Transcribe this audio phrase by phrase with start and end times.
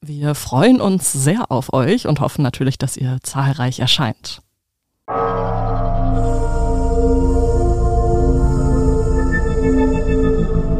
[0.00, 4.42] Wir freuen uns sehr auf euch und hoffen natürlich, dass ihr zahlreich erscheint.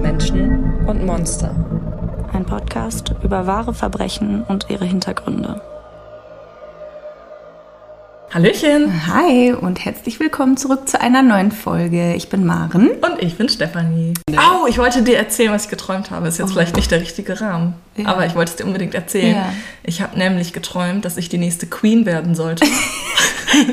[0.00, 1.52] Menschen und Monster.
[2.32, 5.60] Ein Podcast über wahre Verbrechen und ihre Hintergründe.
[8.30, 9.06] Hallöchen.
[9.06, 12.12] Hi und herzlich willkommen zurück zu einer neuen Folge.
[12.12, 12.90] Ich bin Maren.
[12.90, 14.12] Und ich bin Stefanie.
[14.36, 16.28] Au, ich wollte dir erzählen, was ich geträumt habe.
[16.28, 16.52] Ist jetzt oh.
[16.52, 18.06] vielleicht nicht der richtige Rahmen, ja.
[18.06, 19.34] aber ich wollte es dir unbedingt erzählen.
[19.34, 19.52] Ja.
[19.82, 22.66] Ich habe nämlich geträumt, dass ich die nächste Queen werden sollte.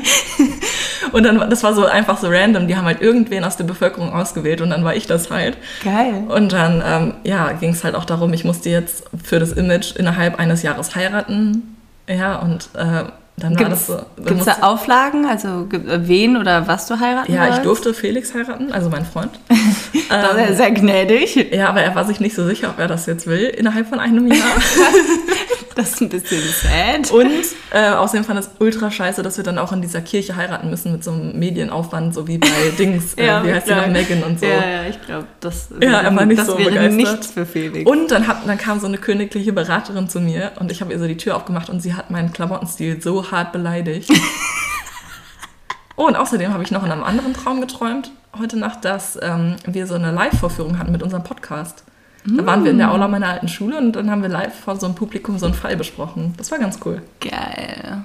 [1.12, 2.66] und dann, das war so einfach so random.
[2.66, 5.58] Die haben halt irgendwen aus der Bevölkerung ausgewählt und dann war ich das halt.
[5.84, 6.24] Geil.
[6.28, 9.96] Und dann, ähm, ja, ging es halt auch darum, ich musste jetzt für das Image
[9.96, 11.76] innerhalb eines Jahres heiraten.
[12.08, 13.04] Ja, und äh,
[13.36, 14.24] dann war gibt's, das so.
[14.24, 18.72] Gibt es da Auflagen, also wen oder was du heiraten Ja, ich durfte Felix heiraten,
[18.72, 19.32] also mein Freund.
[20.08, 21.52] das ähm, ist sehr gnädig.
[21.52, 24.00] Ja, aber er war sich nicht so sicher, ob er das jetzt will, innerhalb von
[24.00, 24.38] einem Jahr.
[25.76, 27.10] das ist ein bisschen sad.
[27.10, 27.30] Und
[27.70, 30.92] äh, außerdem fand es ultra scheiße, dass wir dann auch in dieser Kirche heiraten müssen
[30.92, 32.48] mit so einem Medienaufwand, so wie bei
[32.78, 34.46] Dings, äh, ja, wie heißt die noch, Megan und so.
[34.46, 36.94] Ja, ja, ich glaube, das, ja, er war nicht das so wäre begeistert.
[36.94, 37.88] nichts für Felix.
[37.88, 40.98] Und dann, hat, dann kam so eine königliche Beraterin zu mir und ich habe ihr
[40.98, 44.10] so die Tür aufgemacht und sie hat meinen Klamottenstil so hart beleidigt.
[45.96, 49.56] oh, und außerdem habe ich noch in einem anderen Traum geträumt, heute Nacht, dass ähm,
[49.66, 51.84] wir so eine Live-Vorführung hatten mit unserem Podcast.
[52.28, 54.76] Da waren wir in der Aula meiner alten Schule und dann haben wir live vor
[54.76, 56.34] so einem Publikum so einen Fall besprochen.
[56.36, 57.02] Das war ganz cool.
[57.20, 58.02] Geil.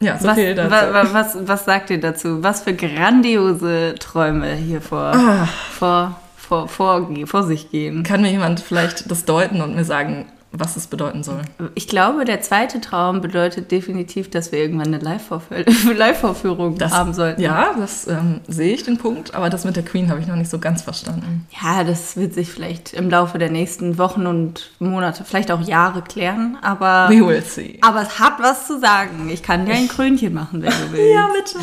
[0.00, 0.70] Ja, so was, viel dazu.
[0.70, 2.42] Was, was, was, sagt ihr dazu?
[2.42, 5.48] Was für grandiose Träume hier vor, ah.
[5.72, 8.02] vor, vor, vor, vor sich gehen?
[8.02, 10.26] Kann mir jemand vielleicht das deuten und mir sagen,
[10.56, 11.42] was es bedeuten soll.
[11.74, 14.98] Ich glaube, der zweite Traum bedeutet definitiv, dass wir irgendwann eine
[15.94, 17.40] Live-Vorführung Live haben sollten.
[17.40, 20.36] Ja, das ähm, sehe ich den Punkt, aber das mit der Queen habe ich noch
[20.36, 21.46] nicht so ganz verstanden.
[21.62, 26.02] Ja, das wird sich vielleicht im Laufe der nächsten Wochen und Monate, vielleicht auch Jahre
[26.02, 27.08] klären, aber.
[27.08, 27.78] We will see.
[27.82, 29.28] Aber es hat was zu sagen.
[29.30, 31.12] Ich kann dir ein Krönchen machen, wenn du willst.
[31.14, 31.58] ja, bitte.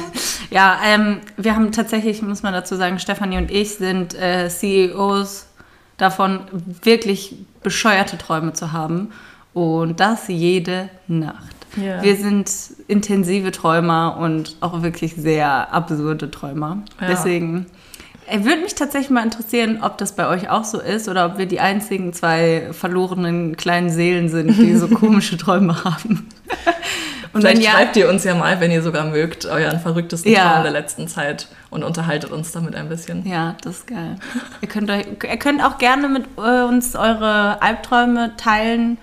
[0.50, 5.48] Ja, ähm, wir haben tatsächlich, muss man dazu sagen, Stefanie und ich sind äh, CEOs
[6.02, 6.42] davon,
[6.84, 9.12] wirklich bescheuerte Träume zu haben.
[9.54, 11.56] Und das jede Nacht.
[11.76, 12.02] Ja.
[12.02, 12.50] Wir sind
[12.88, 16.84] intensive Träumer und auch wirklich sehr absurde Träumer.
[17.00, 17.08] Ja.
[17.08, 17.66] Deswegen
[18.28, 21.38] äh, würde mich tatsächlich mal interessieren, ob das bei euch auch so ist oder ob
[21.38, 26.28] wir die einzigen zwei verlorenen kleinen Seelen sind, die so komische Träume haben.
[27.34, 30.52] Und Vielleicht ja, schreibt ihr uns ja mal, wenn ihr sogar mögt, euren verrücktesten ja.
[30.52, 33.26] Traum der letzten Zeit und unterhaltet uns damit ein bisschen.
[33.26, 34.18] Ja, das ist geil.
[34.62, 38.98] ihr, könnt euch, ihr könnt auch gerne mit äh, uns eure Albträume teilen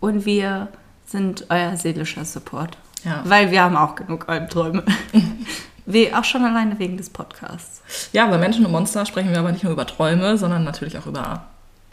[0.00, 0.68] und wir
[1.06, 2.78] sind euer seelischer Support.
[3.04, 3.22] Ja.
[3.24, 4.82] Weil wir haben auch genug Albträume.
[5.86, 7.82] Wie auch schon alleine wegen des Podcasts.
[8.12, 11.06] Ja, bei Menschen und Monster sprechen wir aber nicht nur über Träume, sondern natürlich auch
[11.06, 11.46] über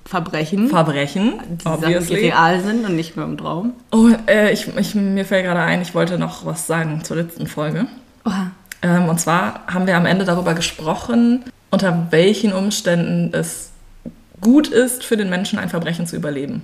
[0.05, 0.69] Verbrechen.
[0.69, 3.73] Verbrechen, die, Sachen, die real sind und nicht nur im Traum.
[3.91, 7.47] Oh, äh, ich, ich, mir fällt gerade ein, ich wollte noch was sagen zur letzten
[7.47, 7.87] Folge.
[8.23, 8.51] Oha.
[8.83, 13.71] Ähm, und zwar haben wir am Ende darüber gesprochen, unter welchen Umständen es
[14.41, 16.61] gut ist, für den Menschen ein Verbrechen zu überleben.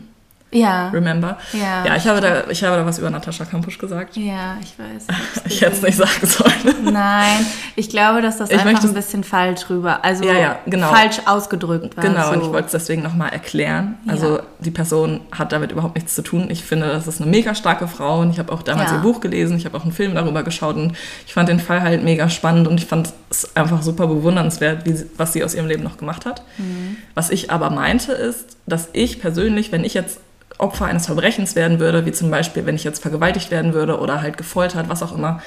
[0.54, 0.90] Ja.
[0.90, 1.38] Remember?
[1.54, 1.86] Ja.
[1.86, 4.18] Ja, ich habe, da, ich habe da was über Natascha Kampusch gesagt.
[4.18, 5.08] Ja, ich weiß.
[5.46, 6.94] Ich hätte es nicht sagen sollen.
[6.94, 7.46] Nein,
[7.76, 10.88] ich glaube, dass das ich einfach ein bisschen falsch rüber, also ja, ja, genau.
[10.88, 12.04] falsch ausgedrückt war.
[12.04, 12.34] Genau, so.
[12.34, 13.98] und ich wollte es deswegen nochmal erklären.
[14.08, 14.44] Also ja.
[14.60, 16.48] die Person hat damit überhaupt nichts zu tun.
[16.50, 19.20] Ich finde, das ist eine mega starke Frau und ich habe auch damals ihr Buch
[19.20, 20.96] gelesen, ich habe auch einen Film darüber geschaut und
[21.26, 24.96] ich fand den Fall halt mega spannend und ich fand es einfach super bewundernswert, wie,
[25.18, 26.44] was sie aus ihrem Leben noch gemacht hat.
[26.58, 26.98] Mhm.
[27.14, 30.20] Was ich aber meinte ist, dass ich persönlich, wenn ich jetzt
[30.62, 34.22] Opfer eines Verbrechens werden würde, wie zum Beispiel, wenn ich jetzt vergewaltigt werden würde oder
[34.22, 35.42] halt gefoltert, was auch immer,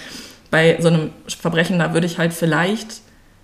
[0.50, 3.00] bei so einem Verbrechen, da würde ich halt vielleicht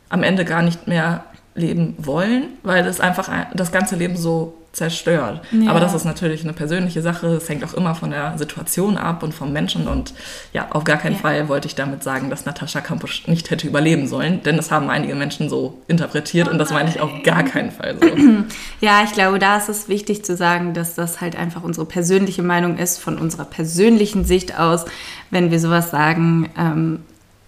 [0.09, 1.25] am Ende gar nicht mehr
[1.55, 5.43] leben wollen, weil das einfach das ganze Leben so zerstört.
[5.51, 5.71] Ja.
[5.71, 7.27] Aber das ist natürlich eine persönliche Sache.
[7.29, 9.89] Es hängt auch immer von der Situation ab und vom Menschen.
[9.89, 10.15] Und
[10.53, 11.19] ja, auf gar keinen ja.
[11.19, 14.43] Fall wollte ich damit sagen, dass Natascha Kampusch nicht hätte überleben sollen.
[14.45, 17.73] Denn das haben einige Menschen so interpretiert oh und das meine ich auf gar keinen
[17.73, 18.09] Fall so.
[18.81, 22.43] Ja, ich glaube, da ist es wichtig zu sagen, dass das halt einfach unsere persönliche
[22.43, 24.85] Meinung ist, von unserer persönlichen Sicht aus.
[25.31, 27.01] Wenn wir sowas sagen, ähm,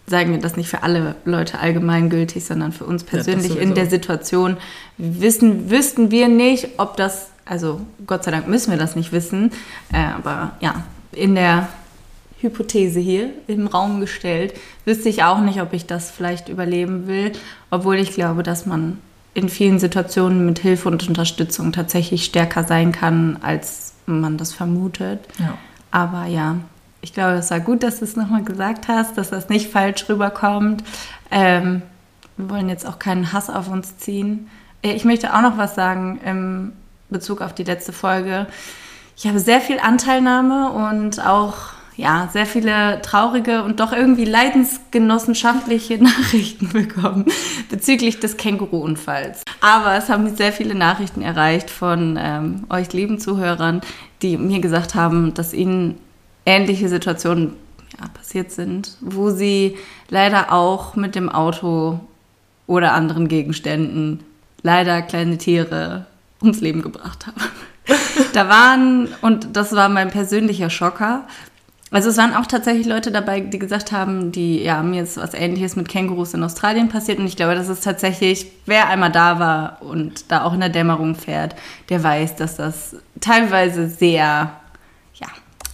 [0.06, 3.88] sagen wir das nicht für alle Leute allgemeingültig, sondern für uns persönlich ja, in der
[3.88, 4.56] Situation.
[4.99, 9.52] Wissen, wüssten wir nicht, ob das, also Gott sei Dank müssen wir das nicht wissen,
[9.93, 11.69] äh, aber ja, in der
[12.40, 14.54] Hypothese hier im Raum gestellt.
[14.84, 17.32] Wüsste ich auch nicht, ob ich das vielleicht überleben will,
[17.70, 18.99] obwohl ich glaube, dass man
[19.34, 25.20] in vielen Situationen mit Hilfe und Unterstützung tatsächlich stärker sein kann, als man das vermutet.
[25.38, 25.56] Ja.
[25.90, 26.56] Aber ja,
[27.02, 30.08] ich glaube, es war gut, dass du es nochmal gesagt hast, dass das nicht falsch
[30.08, 30.82] rüberkommt.
[31.31, 31.82] Ähm,
[32.37, 34.49] wir wollen jetzt auch keinen Hass auf uns ziehen.
[34.82, 36.72] Äh, ich möchte auch noch was sagen im
[37.10, 38.46] Bezug auf die letzte Folge.
[39.16, 41.56] Ich habe sehr viel Anteilnahme und auch
[41.96, 47.26] ja, sehr viele traurige und doch irgendwie leidensgenossenschaftliche Nachrichten bekommen
[47.69, 49.43] bezüglich des Känguru-Unfalls.
[49.60, 53.82] Aber es haben mich sehr viele Nachrichten erreicht von ähm, euch lieben Zuhörern,
[54.22, 55.99] die mir gesagt haben, dass ihnen
[56.46, 57.54] ähnliche Situationen
[58.00, 59.76] ja, passiert sind, wo sie
[60.08, 62.00] leider auch mit dem Auto
[62.66, 64.20] oder anderen Gegenständen
[64.62, 66.06] leider kleine Tiere
[66.40, 67.40] ums Leben gebracht haben.
[68.32, 71.26] da waren, und das war mein persönlicher Schocker,
[71.92, 75.34] also es waren auch tatsächlich Leute dabei, die gesagt haben, die, ja, mir ist was
[75.34, 79.38] ähnliches mit Kängurus in Australien passiert und ich glaube, das ist tatsächlich, wer einmal da
[79.38, 81.54] war und da auch in der Dämmerung fährt,
[81.90, 84.52] der weiß, dass das teilweise sehr,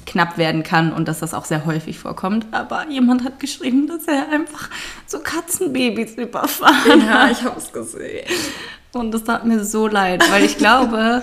[0.09, 2.47] knapp werden kann und dass das auch sehr häufig vorkommt.
[2.51, 4.71] Aber jemand hat geschrieben, dass er einfach
[5.07, 8.27] so Katzenbabys überfahren Ja, ich habe es gesehen.
[8.93, 11.23] Und das tat mir so leid, weil ich glaube,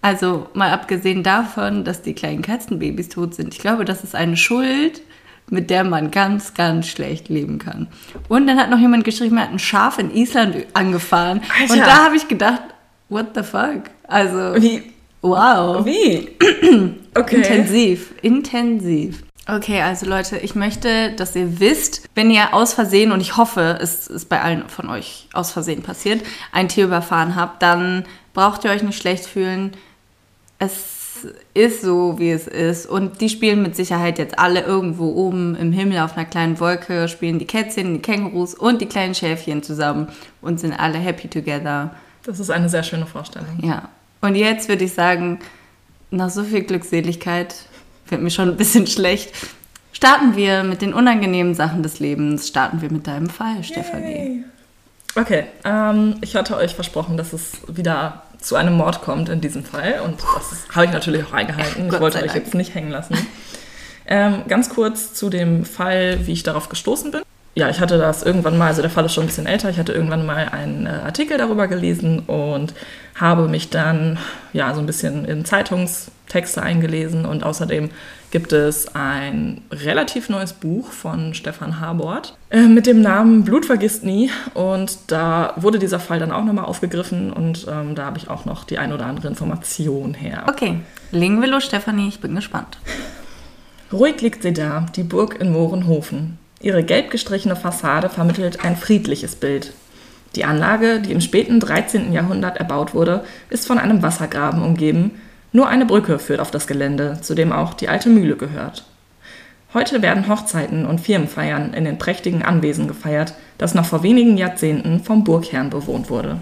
[0.00, 4.36] also mal abgesehen davon, dass die kleinen Katzenbabys tot sind, ich glaube, das ist eine
[4.36, 5.02] Schuld,
[5.50, 7.88] mit der man ganz, ganz schlecht leben kann.
[8.28, 11.42] Und dann hat noch jemand geschrieben, er hat ein Schaf in Island angefahren.
[11.60, 11.72] Alter.
[11.74, 12.62] Und da habe ich gedacht,
[13.08, 13.82] what the fuck?
[14.06, 14.82] Also, Wie?
[15.22, 15.84] Wow.
[15.84, 16.30] Wie?
[17.14, 17.36] Okay.
[17.38, 19.24] Intensiv, intensiv.
[19.48, 23.78] Okay, also Leute, ich möchte, dass ihr wisst, wenn ihr aus Versehen, und ich hoffe,
[23.80, 26.22] es ist bei allen von euch aus Versehen passiert,
[26.52, 28.04] ein Tier überfahren habt, dann
[28.34, 29.72] braucht ihr euch nicht schlecht fühlen.
[30.60, 32.86] Es ist so, wie es ist.
[32.86, 37.08] Und die spielen mit Sicherheit jetzt alle irgendwo oben im Himmel auf einer kleinen Wolke,
[37.08, 40.08] spielen die Kätzchen, die Kängurus und die kleinen Schäfchen zusammen
[40.42, 41.94] und sind alle happy together.
[42.22, 43.58] Das ist eine sehr schöne Vorstellung.
[43.62, 43.88] Ja.
[44.20, 45.38] Und jetzt würde ich sagen,
[46.10, 47.54] nach so viel Glückseligkeit
[48.08, 49.32] wird mir schon ein bisschen schlecht.
[49.92, 52.48] Starten wir mit den unangenehmen Sachen des Lebens.
[52.48, 54.44] Starten wir mit deinem Fall, Stefanie.
[55.16, 59.64] Okay, ähm, ich hatte euch versprochen, dass es wieder zu einem Mord kommt in diesem
[59.64, 60.00] Fall.
[60.04, 61.88] Und das habe ich natürlich auch eingehalten.
[61.92, 63.16] Ich wollte euch jetzt nicht hängen lassen.
[64.06, 67.22] Ähm, ganz kurz zu dem Fall, wie ich darauf gestoßen bin.
[67.58, 69.80] Ja, ich hatte das irgendwann mal, also der Fall ist schon ein bisschen älter, ich
[69.80, 72.72] hatte irgendwann mal einen äh, Artikel darüber gelesen und
[73.16, 74.16] habe mich dann
[74.52, 77.90] ja so ein bisschen in Zeitungstexte eingelesen und außerdem
[78.30, 84.04] gibt es ein relativ neues Buch von Stefan Habort äh, mit dem Namen Blut vergisst
[84.04, 88.30] nie und da wurde dieser Fall dann auch nochmal aufgegriffen und ähm, da habe ich
[88.30, 90.44] auch noch die ein oder andere Information her.
[90.46, 90.78] Okay,
[91.10, 92.06] legen wir los, Stefanie.
[92.06, 92.78] Ich bin gespannt.
[93.92, 96.38] Ruhig liegt sie da, die Burg in Mohrenhofen.
[96.60, 99.72] Ihre gelb gestrichene Fassade vermittelt ein friedliches Bild.
[100.34, 102.12] Die Anlage, die im späten 13.
[102.12, 105.20] Jahrhundert erbaut wurde, ist von einem Wassergraben umgeben.
[105.52, 108.84] Nur eine Brücke führt auf das Gelände, zu dem auch die alte Mühle gehört.
[109.72, 115.00] Heute werden Hochzeiten und Firmenfeiern in den prächtigen Anwesen gefeiert, das noch vor wenigen Jahrzehnten
[115.00, 116.38] vom Burgherrn bewohnt wurde.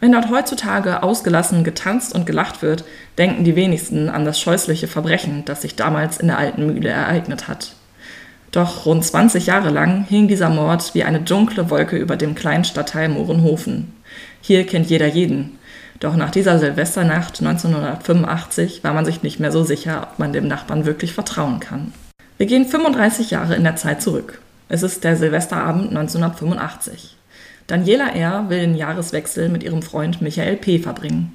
[0.00, 2.84] Wenn dort heutzutage ausgelassen getanzt und gelacht wird,
[3.18, 7.46] denken die wenigsten an das scheußliche Verbrechen, das sich damals in der alten Mühle ereignet
[7.46, 7.76] hat.
[8.52, 12.64] Doch rund 20 Jahre lang hing dieser Mord wie eine dunkle Wolke über dem kleinen
[12.64, 13.94] Stadtteil Mohrenhofen.
[14.42, 15.58] Hier kennt jeder jeden.
[16.00, 20.48] Doch nach dieser Silvesternacht 1985 war man sich nicht mehr so sicher, ob man dem
[20.48, 21.94] Nachbarn wirklich vertrauen kann.
[22.36, 24.42] Wir gehen 35 Jahre in der Zeit zurück.
[24.68, 27.16] Es ist der Silvesterabend 1985.
[27.68, 28.50] Daniela R.
[28.50, 30.78] will den Jahreswechsel mit ihrem Freund Michael P.
[30.78, 31.32] verbringen.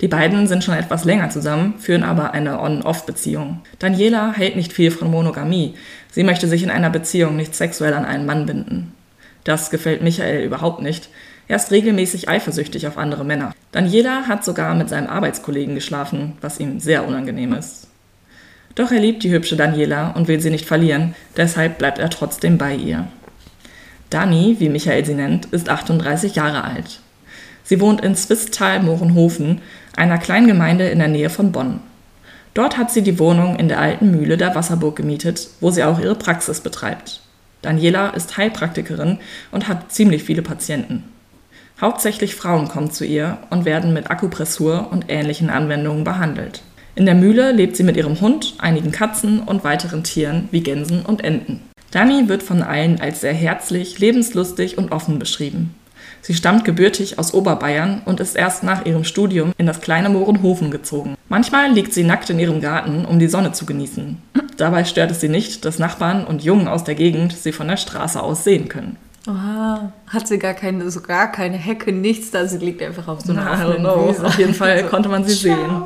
[0.00, 3.60] Die beiden sind schon etwas länger zusammen, führen aber eine On-Off-Beziehung.
[3.78, 5.74] Daniela hält nicht viel von Monogamie.
[6.12, 8.92] Sie möchte sich in einer Beziehung nicht sexuell an einen Mann binden.
[9.44, 11.08] Das gefällt Michael überhaupt nicht.
[11.48, 13.52] Er ist regelmäßig eifersüchtig auf andere Männer.
[13.72, 17.88] Daniela hat sogar mit seinem Arbeitskollegen geschlafen, was ihm sehr unangenehm ist.
[18.74, 22.56] Doch er liebt die hübsche Daniela und will sie nicht verlieren, deshalb bleibt er trotzdem
[22.56, 23.08] bei ihr.
[24.10, 27.00] Dani, wie Michael sie nennt, ist 38 Jahre alt.
[27.64, 29.60] Sie wohnt in Zwistal-Mohrenhofen,
[29.96, 31.80] einer kleinen Gemeinde in der Nähe von Bonn.
[32.54, 36.00] Dort hat sie die Wohnung in der alten Mühle der Wasserburg gemietet, wo sie auch
[36.00, 37.20] ihre Praxis betreibt.
[37.62, 39.18] Daniela ist Heilpraktikerin
[39.52, 41.04] und hat ziemlich viele Patienten.
[41.80, 46.62] Hauptsächlich Frauen kommen zu ihr und werden mit Akupressur und ähnlichen Anwendungen behandelt.
[46.94, 51.06] In der Mühle lebt sie mit ihrem Hund, einigen Katzen und weiteren Tieren wie Gänsen
[51.06, 51.62] und Enten.
[51.90, 55.74] Dani wird von allen als sehr herzlich, lebenslustig und offen beschrieben.
[56.22, 60.70] Sie stammt gebürtig aus Oberbayern und ist erst nach ihrem Studium in das kleine Mohrenhofen
[60.70, 61.16] gezogen.
[61.28, 64.18] Manchmal liegt sie nackt in ihrem Garten, um die Sonne zu genießen.
[64.56, 67.76] Dabei stört es sie nicht, dass Nachbarn und Jungen aus der Gegend sie von der
[67.78, 68.96] Straße aus sehen können.
[69.28, 73.20] Oha, hat sie gar keine, so gar keine Hecke, nichts da, sie liegt einfach auf
[73.20, 74.08] so einer Na, offenen.
[74.08, 74.26] Wiese.
[74.26, 75.82] Auf jeden Fall konnte man sie sehen.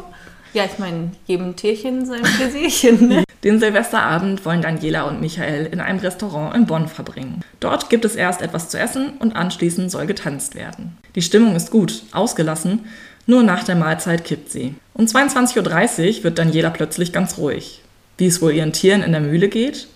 [0.55, 3.25] Ja, ich meine, jedem Tierchen sein Pläsierchen, ne?
[3.43, 7.43] Den Silvesterabend wollen Daniela und Michael in einem Restaurant in Bonn verbringen.
[7.59, 10.97] Dort gibt es erst etwas zu essen und anschließend soll getanzt werden.
[11.17, 12.87] Die Stimmung ist gut, ausgelassen,
[13.27, 14.75] nur nach der Mahlzeit kippt sie.
[14.95, 17.83] Um 22.30 Uhr wird Daniela plötzlich ganz ruhig.
[18.17, 19.89] Wie es wohl ihren Tieren in der Mühle geht?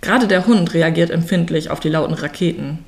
[0.00, 2.80] Gerade der Hund reagiert empfindlich auf die lauten Raketen.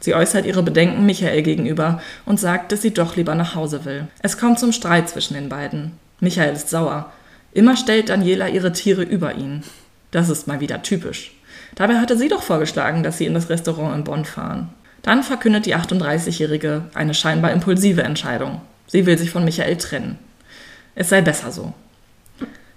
[0.00, 4.08] Sie äußert ihre Bedenken Michael gegenüber und sagt, dass sie doch lieber nach Hause will.
[4.22, 5.92] Es kommt zum Streit zwischen den beiden.
[6.22, 7.12] Michael ist sauer.
[7.52, 9.64] Immer stellt Daniela ihre Tiere über ihn.
[10.12, 11.32] Das ist mal wieder typisch.
[11.74, 14.68] Dabei hatte sie doch vorgeschlagen, dass sie in das Restaurant in Bonn fahren.
[15.02, 18.60] Dann verkündet die 38-Jährige eine scheinbar impulsive Entscheidung.
[18.86, 20.16] Sie will sich von Michael trennen.
[20.94, 21.74] Es sei besser so.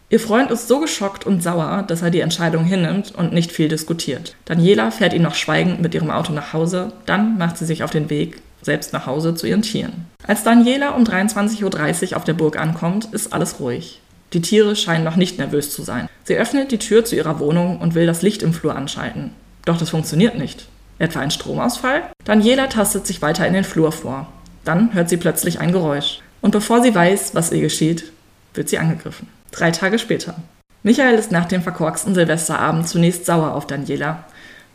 [0.09, 3.67] Ihr Freund ist so geschockt und sauer, dass er die Entscheidung hinnimmt und nicht viel
[3.67, 4.35] diskutiert.
[4.45, 7.91] Daniela fährt ihn noch schweigend mit ihrem Auto nach Hause, dann macht sie sich auf
[7.91, 10.07] den Weg, selbst nach Hause zu ihren Tieren.
[10.27, 14.01] Als Daniela um 23.30 Uhr auf der Burg ankommt, ist alles ruhig.
[14.33, 16.09] Die Tiere scheinen noch nicht nervös zu sein.
[16.23, 19.31] Sie öffnet die Tür zu ihrer Wohnung und will das Licht im Flur anschalten.
[19.65, 20.67] Doch das funktioniert nicht.
[20.97, 22.03] Etwa ein Stromausfall?
[22.25, 24.27] Daniela tastet sich weiter in den Flur vor.
[24.63, 26.19] Dann hört sie plötzlich ein Geräusch.
[26.41, 28.11] Und bevor sie weiß, was ihr geschieht,
[28.53, 29.27] wird sie angegriffen.
[29.51, 30.35] Drei Tage später.
[30.83, 34.25] Michael ist nach dem verkorksten Silvesterabend zunächst sauer auf Daniela.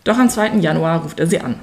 [0.05, 0.57] Doch am 2.
[0.59, 1.61] Januar ruft er sie an.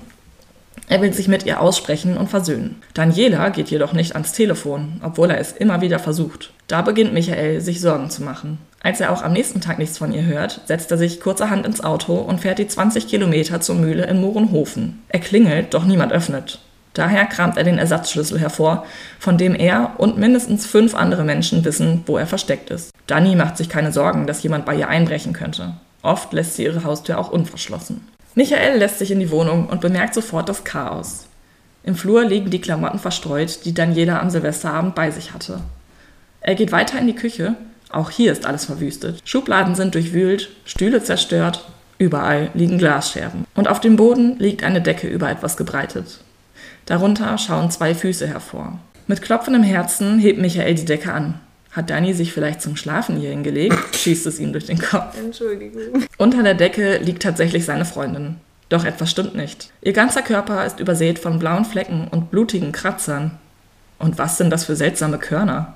[0.89, 2.81] Er will sich mit ihr aussprechen und versöhnen.
[2.93, 6.51] Daniela geht jedoch nicht ans Telefon, obwohl er es immer wieder versucht.
[6.67, 8.60] Da beginnt Michael sich Sorgen zu machen.
[8.81, 11.84] Als er auch am nächsten Tag nichts von ihr hört, setzt er sich kurzerhand ins
[11.84, 15.03] Auto und fährt die 20 Kilometer zur Mühle in Mohrenhofen.
[15.10, 16.60] Er klingelt, doch niemand öffnet.
[16.93, 18.86] Daher kramt er den Ersatzschlüssel hervor,
[19.19, 22.91] von dem er und mindestens fünf andere Menschen wissen, wo er versteckt ist.
[23.05, 25.74] Dani macht sich keine Sorgen, dass jemand bei ihr einbrechen könnte.
[26.01, 28.07] Oft lässt sie ihre Haustür auch unverschlossen.
[28.38, 31.25] Michael lässt sich in die Wohnung und bemerkt sofort das Chaos.
[31.82, 35.62] Im Flur liegen die Klamotten verstreut, die Daniela am Silvesterabend bei sich hatte.
[36.41, 37.56] Er geht weiter in die Küche.
[37.89, 39.24] Auch hier ist alles verwüstet.
[39.25, 41.67] Schubladen sind durchwühlt, Stühle zerstört,
[41.98, 43.46] überall liegen Glasscherben.
[43.56, 46.20] Und auf dem Boden liegt eine Decke über etwas gebreitet.
[46.86, 48.77] Darunter schauen zwei Füße hervor.
[49.08, 51.39] Mit klopfendem Herzen hebt Michael die Decke an.
[51.77, 53.77] Hat Dani sich vielleicht zum Schlafen hier hingelegt?
[53.96, 55.15] Schießt es ihm durch den Kopf.
[55.15, 56.05] Entschuldigung.
[56.17, 58.38] Unter der Decke liegt tatsächlich seine Freundin.
[58.69, 59.69] Doch etwas stimmt nicht.
[59.81, 63.38] Ihr ganzer Körper ist übersät von blauen Flecken und blutigen Kratzern.
[64.00, 65.75] Und was sind das für seltsame Körner?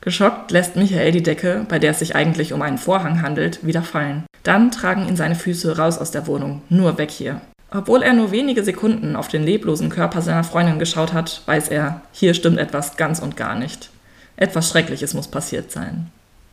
[0.00, 3.82] Geschockt lässt Michael die Decke, bei der es sich eigentlich um einen Vorhang handelt, wieder
[3.82, 4.24] fallen.
[4.42, 6.62] Dann tragen ihn seine Füße raus aus der Wohnung.
[6.70, 7.42] Nur weg hier.
[7.70, 12.00] Obwohl er nur wenige Sekunden auf den leblosen Körper seiner Freundin geschaut hat, weiß er,
[12.12, 13.90] hier stimmt etwas ganz und gar nicht.
[14.36, 16.10] Etwas Schreckliches muss passiert sein.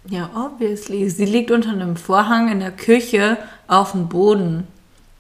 [0.08, 1.10] Ja, obviously.
[1.10, 4.68] Sie liegt unter einem Vorhang in der Küche auf dem Boden.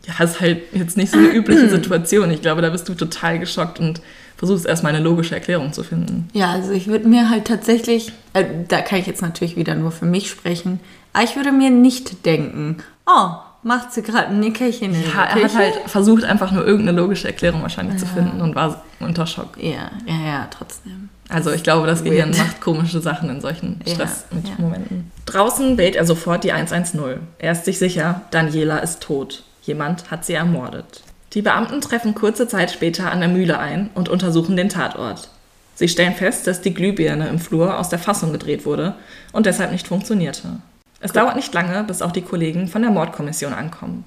[0.05, 2.31] Ja, ist halt jetzt nicht so eine übliche Situation.
[2.31, 4.01] Ich glaube, da bist du total geschockt und
[4.37, 6.27] versuchst erstmal eine logische Erklärung zu finden.
[6.33, 9.91] Ja, also ich würde mir halt tatsächlich, äh, da kann ich jetzt natürlich wieder nur
[9.91, 10.79] für mich sprechen,
[11.13, 15.43] aber ich würde mir nicht denken, oh, macht sie gerade ein Nickerchen in Ja, er
[15.43, 19.57] hat halt versucht, einfach nur irgendeine logische Erklärung wahrscheinlich zu finden und war unter Schock.
[19.57, 21.10] Ja, ja, ja, trotzdem.
[21.31, 25.11] Also ich glaube, das Gehirn macht komische Sachen in solchen Ja, Stressmomenten.
[25.25, 27.01] Draußen wählt er sofort die 110.
[27.39, 29.43] Er ist sich sicher, Daniela ist tot.
[29.63, 31.03] Jemand hat sie ermordet.
[31.33, 35.29] Die Beamten treffen kurze Zeit später an der Mühle ein und untersuchen den Tatort.
[35.75, 38.95] Sie stellen fest, dass die Glühbirne im Flur aus der Fassung gedreht wurde
[39.31, 40.59] und deshalb nicht funktionierte.
[40.99, 44.05] Es dauert nicht lange, bis auch die Kollegen von der Mordkommission ankommen.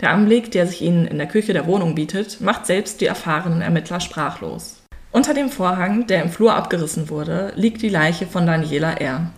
[0.00, 3.60] Der Anblick, der sich ihnen in der Küche der Wohnung bietet, macht selbst die erfahrenen
[3.60, 4.81] Ermittler sprachlos.
[5.12, 9.30] Unter dem Vorhang, der im Flur abgerissen wurde, liegt die Leiche von Daniela R.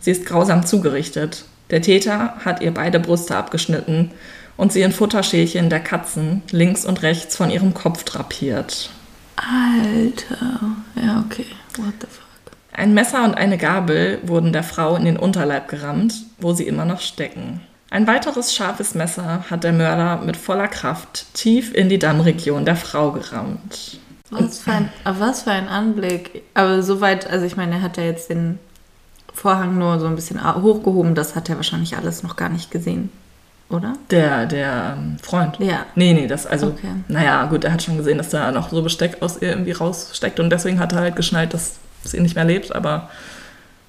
[0.00, 1.44] Sie ist grausam zugerichtet.
[1.68, 4.10] Der Täter hat ihr beide Brüste abgeschnitten
[4.56, 8.90] und sie in Futterschälchen der Katzen links und rechts von ihrem Kopf drapiert.
[9.36, 10.60] Alter.
[10.96, 11.46] Ja, okay.
[11.76, 12.26] What the fuck?
[12.72, 16.86] Ein Messer und eine Gabel wurden der Frau in den Unterleib gerammt, wo sie immer
[16.86, 17.60] noch stecken.
[17.90, 22.76] Ein weiteres scharfes Messer hat der Mörder mit voller Kraft tief in die Dammregion der
[22.76, 23.98] Frau gerammt.
[24.30, 26.42] Was für, ein, aber was für ein Anblick.
[26.54, 28.58] Aber soweit, also ich meine, er hat ja jetzt den
[29.34, 31.14] Vorhang nur so ein bisschen hochgehoben.
[31.14, 33.10] Das hat er wahrscheinlich alles noch gar nicht gesehen,
[33.68, 33.94] oder?
[34.10, 35.58] Der, der ähm, Freund.
[35.58, 35.86] Ja.
[35.94, 36.88] Nee, nee, das, also, Okay.
[37.08, 40.38] naja, gut, er hat schon gesehen, dass da noch so Besteck aus ihr irgendwie raussteckt
[40.40, 43.10] und deswegen hat er halt geschnallt, dass sie nicht mehr lebt, aber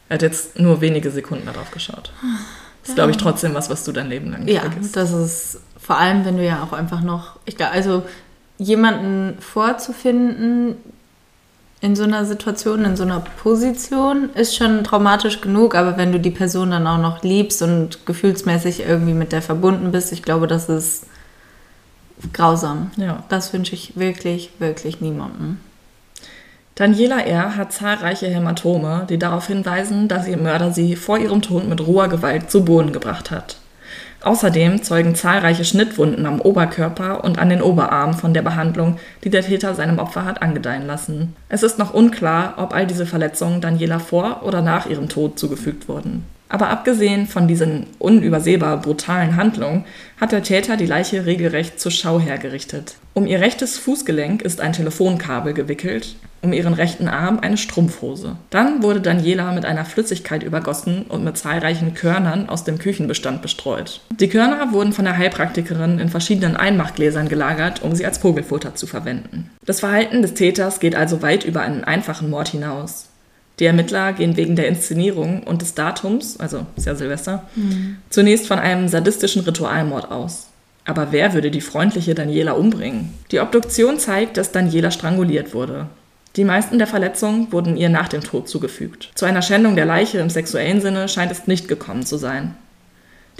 [0.09, 2.11] er hat jetzt nur wenige Sekunden darauf geschaut.
[2.81, 4.95] Das ist, glaube ich, trotzdem was, was du dein Leben lang nicht Ja, vergisst.
[4.95, 8.03] das ist vor allem, wenn du ja auch einfach noch, ich glaube, also
[8.61, 10.75] jemanden vorzufinden
[11.81, 15.73] in so einer Situation, in so einer Position, ist schon traumatisch genug.
[15.73, 19.91] Aber wenn du die Person dann auch noch liebst und gefühlsmäßig irgendwie mit der verbunden
[19.91, 21.07] bist, ich glaube, das ist
[22.33, 22.91] grausam.
[22.97, 23.23] Ja.
[23.29, 25.57] Das wünsche ich wirklich, wirklich niemandem.
[26.75, 27.55] Daniela R.
[27.55, 32.09] hat zahlreiche Hämatome, die darauf hinweisen, dass ihr Mörder sie vor ihrem Tod mit roher
[32.09, 33.57] Gewalt zu Boden gebracht hat.
[34.23, 39.41] Außerdem zeugen zahlreiche Schnittwunden am Oberkörper und an den Oberarmen von der Behandlung, die der
[39.41, 41.35] Täter seinem Opfer hat angedeihen lassen.
[41.49, 45.87] Es ist noch unklar, ob all diese Verletzungen Daniela vor oder nach ihrem Tod zugefügt
[45.87, 46.23] wurden.
[46.51, 49.85] Aber abgesehen von diesen unübersehbar brutalen Handlungen
[50.19, 52.95] hat der Täter die Leiche regelrecht zur Schau hergerichtet.
[53.13, 58.35] Um ihr rechtes Fußgelenk ist ein Telefonkabel gewickelt, um ihren rechten Arm eine Strumpfhose.
[58.49, 64.01] Dann wurde Daniela mit einer Flüssigkeit übergossen und mit zahlreichen Körnern aus dem Küchenbestand bestreut.
[64.09, 68.87] Die Körner wurden von der Heilpraktikerin in verschiedenen Einmachgläsern gelagert, um sie als Vogelfutter zu
[68.87, 69.49] verwenden.
[69.65, 73.07] Das Verhalten des Täters geht also weit über einen einfachen Mord hinaus.
[73.61, 77.97] Die Ermittler gehen wegen der Inszenierung und des Datums, also ist ja Silvester, mhm.
[78.09, 80.47] zunächst von einem sadistischen Ritualmord aus.
[80.83, 83.13] Aber wer würde die freundliche Daniela umbringen?
[83.29, 85.85] Die Obduktion zeigt, dass Daniela stranguliert wurde.
[86.37, 89.11] Die meisten der Verletzungen wurden ihr nach dem Tod zugefügt.
[89.13, 92.55] Zu einer Schändung der Leiche im sexuellen Sinne scheint es nicht gekommen zu sein.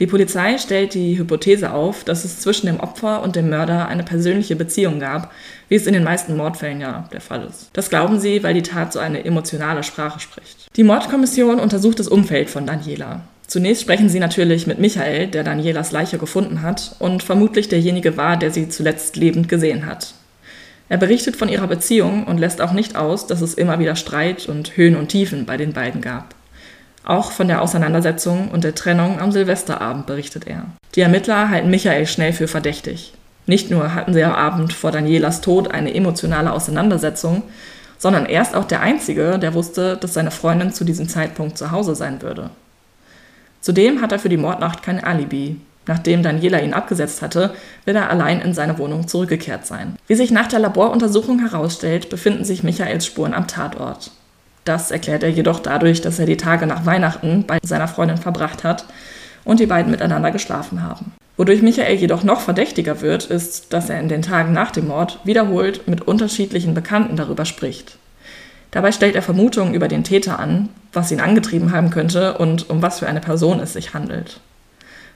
[0.01, 4.01] Die Polizei stellt die Hypothese auf, dass es zwischen dem Opfer und dem Mörder eine
[4.01, 5.31] persönliche Beziehung gab,
[5.69, 7.69] wie es in den meisten Mordfällen ja der Fall ist.
[7.73, 10.75] Das glauben sie, weil die Tat so eine emotionale Sprache spricht.
[10.75, 13.21] Die Mordkommission untersucht das Umfeld von Daniela.
[13.45, 18.37] Zunächst sprechen sie natürlich mit Michael, der Danielas Leiche gefunden hat und vermutlich derjenige war,
[18.37, 20.15] der sie zuletzt lebend gesehen hat.
[20.89, 24.49] Er berichtet von ihrer Beziehung und lässt auch nicht aus, dass es immer wieder Streit
[24.49, 26.33] und Höhen und Tiefen bei den beiden gab.
[27.03, 30.65] Auch von der Auseinandersetzung und der Trennung am Silvesterabend berichtet er.
[30.95, 33.13] Die Ermittler halten Michael schnell für verdächtig.
[33.47, 37.43] Nicht nur hatten sie am Abend vor Danielas Tod eine emotionale Auseinandersetzung,
[37.97, 41.71] sondern er ist auch der Einzige, der wusste, dass seine Freundin zu diesem Zeitpunkt zu
[41.71, 42.49] Hause sein würde.
[43.61, 45.57] Zudem hat er für die Mordnacht kein Alibi.
[45.87, 47.53] Nachdem Daniela ihn abgesetzt hatte,
[47.85, 49.95] wird er allein in seine Wohnung zurückgekehrt sein.
[50.07, 54.11] Wie sich nach der Laboruntersuchung herausstellt, befinden sich Michaels Spuren am Tatort.
[54.65, 58.63] Das erklärt er jedoch dadurch, dass er die Tage nach Weihnachten bei seiner Freundin verbracht
[58.63, 58.85] hat
[59.43, 61.13] und die beiden miteinander geschlafen haben.
[61.37, 65.19] Wodurch Michael jedoch noch verdächtiger wird, ist, dass er in den Tagen nach dem Mord
[65.23, 67.97] wiederholt mit unterschiedlichen Bekannten darüber spricht.
[68.69, 72.81] Dabei stellt er Vermutungen über den Täter an, was ihn angetrieben haben könnte und um
[72.81, 74.39] was für eine Person es sich handelt.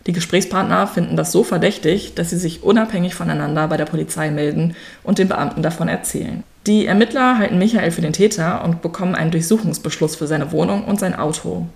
[0.07, 4.75] Die Gesprächspartner finden das so verdächtig, dass sie sich unabhängig voneinander bei der Polizei melden
[5.03, 6.43] und den Beamten davon erzählen.
[6.67, 10.99] Die Ermittler halten Michael für den Täter und bekommen einen Durchsuchungsbeschluss für seine Wohnung und
[10.99, 11.67] sein Auto.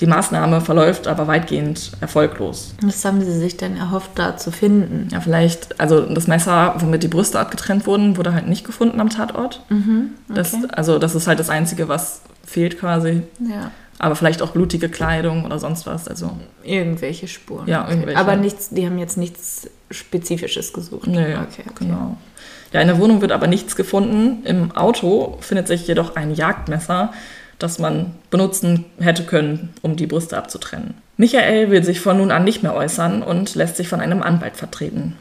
[0.00, 2.74] Die Maßnahme verläuft aber weitgehend erfolglos.
[2.82, 5.08] Was haben Sie sich denn erhofft, da zu finden?
[5.12, 9.08] Ja, vielleicht, also das Messer, womit die Brüste abgetrennt wurden, wurde halt nicht gefunden am
[9.08, 9.62] Tatort.
[9.68, 10.36] Mhm, okay.
[10.36, 13.22] das, also das ist halt das Einzige, was fehlt quasi.
[13.38, 13.70] Ja.
[14.00, 16.08] Aber vielleicht auch blutige Kleidung oder sonst was.
[16.08, 16.32] Also
[16.64, 17.68] irgendwelche Spuren.
[17.68, 18.18] Ja, irgendwelche.
[18.18, 21.06] Aber nichts, die haben jetzt nichts Spezifisches gesucht.
[21.06, 21.72] Nee, okay, okay.
[21.78, 22.16] genau.
[22.74, 24.44] Ja, in der Wohnung wird aber nichts gefunden.
[24.44, 27.12] Im Auto findet sich jedoch ein Jagdmesser,
[27.60, 30.94] das man benutzen hätte können, um die Brüste abzutrennen.
[31.16, 34.56] Michael will sich von nun an nicht mehr äußern und lässt sich von einem Anwalt
[34.56, 35.16] vertreten.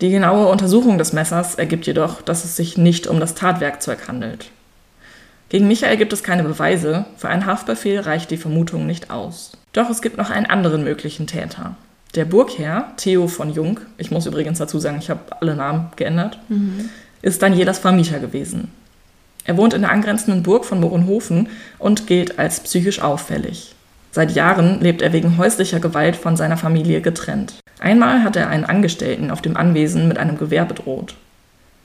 [0.00, 4.50] Die genaue Untersuchung des Messers ergibt jedoch, dass es sich nicht um das Tatwerkzeug handelt.
[5.48, 9.52] Gegen Michael gibt es keine Beweise, für einen Haftbefehl reicht die Vermutung nicht aus.
[9.72, 11.74] Doch es gibt noch einen anderen möglichen Täter.
[12.14, 16.38] Der Burgherr, Theo von Jung, ich muss übrigens dazu sagen, ich habe alle Namen geändert,
[16.48, 16.90] mhm.
[17.22, 18.70] ist Danielas Vermieter gewesen.
[19.44, 21.48] Er wohnt in der angrenzenden Burg von Mohrenhofen
[21.78, 23.74] und gilt als psychisch auffällig.
[24.10, 27.54] Seit Jahren lebt er wegen häuslicher Gewalt von seiner Familie getrennt.
[27.80, 31.14] Einmal hat er einen Angestellten auf dem Anwesen mit einem Gewehr bedroht.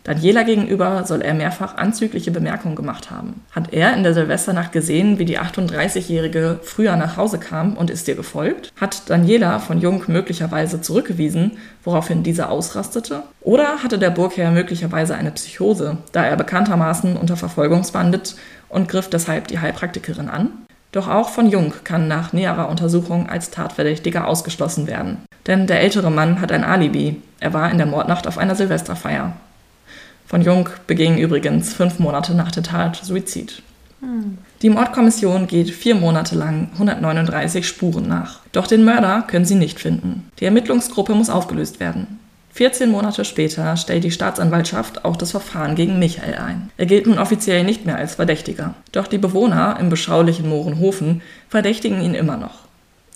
[0.07, 3.41] Daniela gegenüber soll er mehrfach anzügliche Bemerkungen gemacht haben.
[3.51, 8.07] Hat er in der Silvesternacht gesehen, wie die 38-Jährige früher nach Hause kam und ist
[8.07, 8.71] ihr gefolgt?
[8.79, 13.23] Hat Daniela von Jung möglicherweise zurückgewiesen, woraufhin dieser ausrastete?
[13.41, 18.37] Oder hatte der Burgherr möglicherweise eine Psychose, da er bekanntermaßen unter Verfolgungswahn litt
[18.69, 20.51] und griff deshalb die Heilpraktikerin an?
[20.93, 25.17] Doch auch von Jung kann nach näherer Untersuchung als Tatverdächtiger ausgeschlossen werden.
[25.47, 27.21] Denn der ältere Mann hat ein Alibi.
[27.41, 29.33] Er war in der Mordnacht auf einer Silvesterfeier.
[30.27, 33.61] Von Jung beging übrigens fünf Monate nach der Tat Suizid.
[34.01, 34.37] Hm.
[34.61, 38.41] Die Mordkommission geht vier Monate lang 139 Spuren nach.
[38.51, 40.29] Doch den Mörder können sie nicht finden.
[40.39, 42.19] Die Ermittlungsgruppe muss aufgelöst werden.
[42.51, 46.71] 14 Monate später stellt die Staatsanwaltschaft auch das Verfahren gegen Michael ein.
[46.75, 48.73] Er gilt nun offiziell nicht mehr als Verdächtiger.
[48.91, 52.67] Doch die Bewohner im beschaulichen Mohrenhofen verdächtigen ihn immer noch.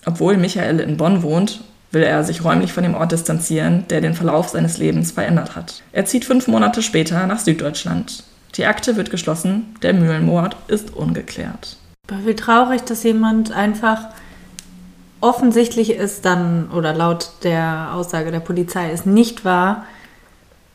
[0.06, 4.14] Obwohl Michael in Bonn wohnt, will er sich räumlich von dem Ort distanzieren, der den
[4.14, 5.82] Verlauf seines Lebens verändert hat.
[5.92, 8.24] Er zieht fünf Monate später nach Süddeutschland.
[8.56, 11.76] Die Akte wird geschlossen, der Mühlenmord ist ungeklärt.
[12.10, 14.08] Aber wie traurig, dass jemand einfach
[15.20, 19.86] offensichtlich ist dann, oder laut der Aussage der Polizei ist nicht wahr.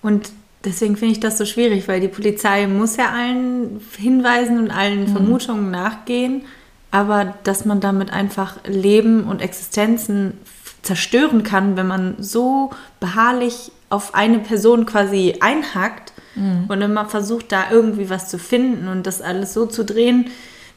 [0.01, 0.31] Und
[0.63, 5.01] deswegen finde ich das so schwierig, weil die Polizei muss ja allen Hinweisen und allen
[5.01, 5.07] mhm.
[5.09, 6.43] Vermutungen nachgehen,
[6.91, 10.33] aber dass man damit einfach Leben und Existenzen
[10.81, 16.65] zerstören kann, wenn man so beharrlich auf eine Person quasi einhackt mhm.
[16.67, 20.27] und immer versucht, da irgendwie was zu finden und das alles so zu drehen,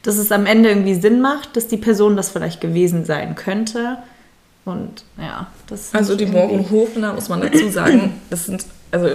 [0.03, 3.97] dass es am Ende irgendwie Sinn macht, dass die Person das vielleicht gewesen sein könnte.
[4.65, 9.09] Und ja, das Also die Morgenhofener, muss man dazu sagen, das sind, also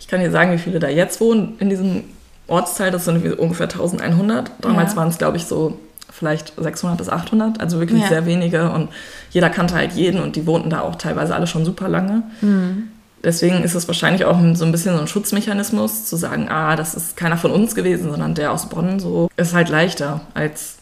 [0.00, 2.04] ich kann dir sagen, wie viele da jetzt wohnen in diesem
[2.46, 4.50] Ortsteil, das sind ungefähr 1100.
[4.60, 4.96] Damals ja.
[4.96, 5.78] waren es, glaube ich, so
[6.10, 8.08] vielleicht 600 bis 800, also wirklich ja.
[8.08, 8.88] sehr wenige und
[9.30, 12.22] jeder kannte halt jeden und die wohnten da auch teilweise alle schon super lange.
[12.40, 12.88] Mhm.
[13.22, 16.94] Deswegen ist es wahrscheinlich auch so ein bisschen so ein Schutzmechanismus, zu sagen, ah, das
[16.94, 19.28] ist keiner von uns gewesen, sondern der aus Bonn so.
[19.36, 20.76] Ist halt leichter, als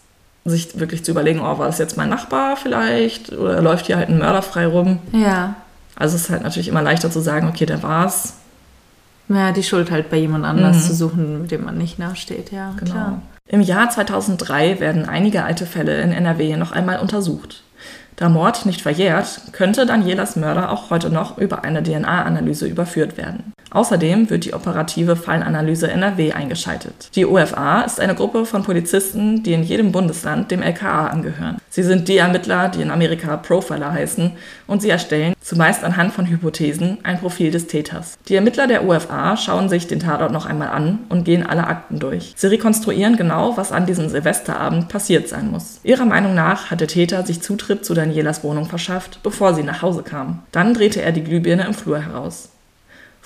[0.44, 3.32] sich wirklich zu überlegen, oh, war das jetzt mein Nachbar vielleicht?
[3.32, 4.98] Oder läuft hier halt ein Mörder frei rum?
[5.12, 5.54] Ja.
[5.96, 8.34] Also es ist halt natürlich immer leichter zu sagen, okay, der war's.
[9.28, 10.80] Ja, die Schuld halt bei jemand anders mhm.
[10.82, 12.74] zu suchen, mit dem man nicht nachsteht, ja.
[12.78, 12.92] Genau.
[12.92, 13.22] Klar.
[13.48, 17.62] Im Jahr 2003 werden einige alte Fälle in NRW noch einmal untersucht.
[18.16, 23.52] Da Mord nicht verjährt, könnte Danielas Mörder auch heute noch über eine DNA-Analyse überführt werden.
[23.70, 27.10] Außerdem wird die operative Fallanalyse NRW eingeschaltet.
[27.14, 31.58] Die OFA ist eine Gruppe von Polizisten, die in jedem Bundesland dem LKA angehören.
[31.76, 34.32] Sie sind die Ermittler, die in Amerika Profiler heißen,
[34.66, 38.16] und sie erstellen, zumeist anhand von Hypothesen, ein Profil des Täters.
[38.28, 41.98] Die Ermittler der OFA schauen sich den Tatort noch einmal an und gehen alle Akten
[41.98, 42.32] durch.
[42.34, 45.80] Sie rekonstruieren genau, was an diesem Silvesterabend passiert sein muss.
[45.82, 49.82] Ihrer Meinung nach hat der Täter sich Zutritt zu Danielas Wohnung verschafft, bevor sie nach
[49.82, 50.44] Hause kam.
[50.52, 52.48] Dann drehte er die Glühbirne im Flur heraus.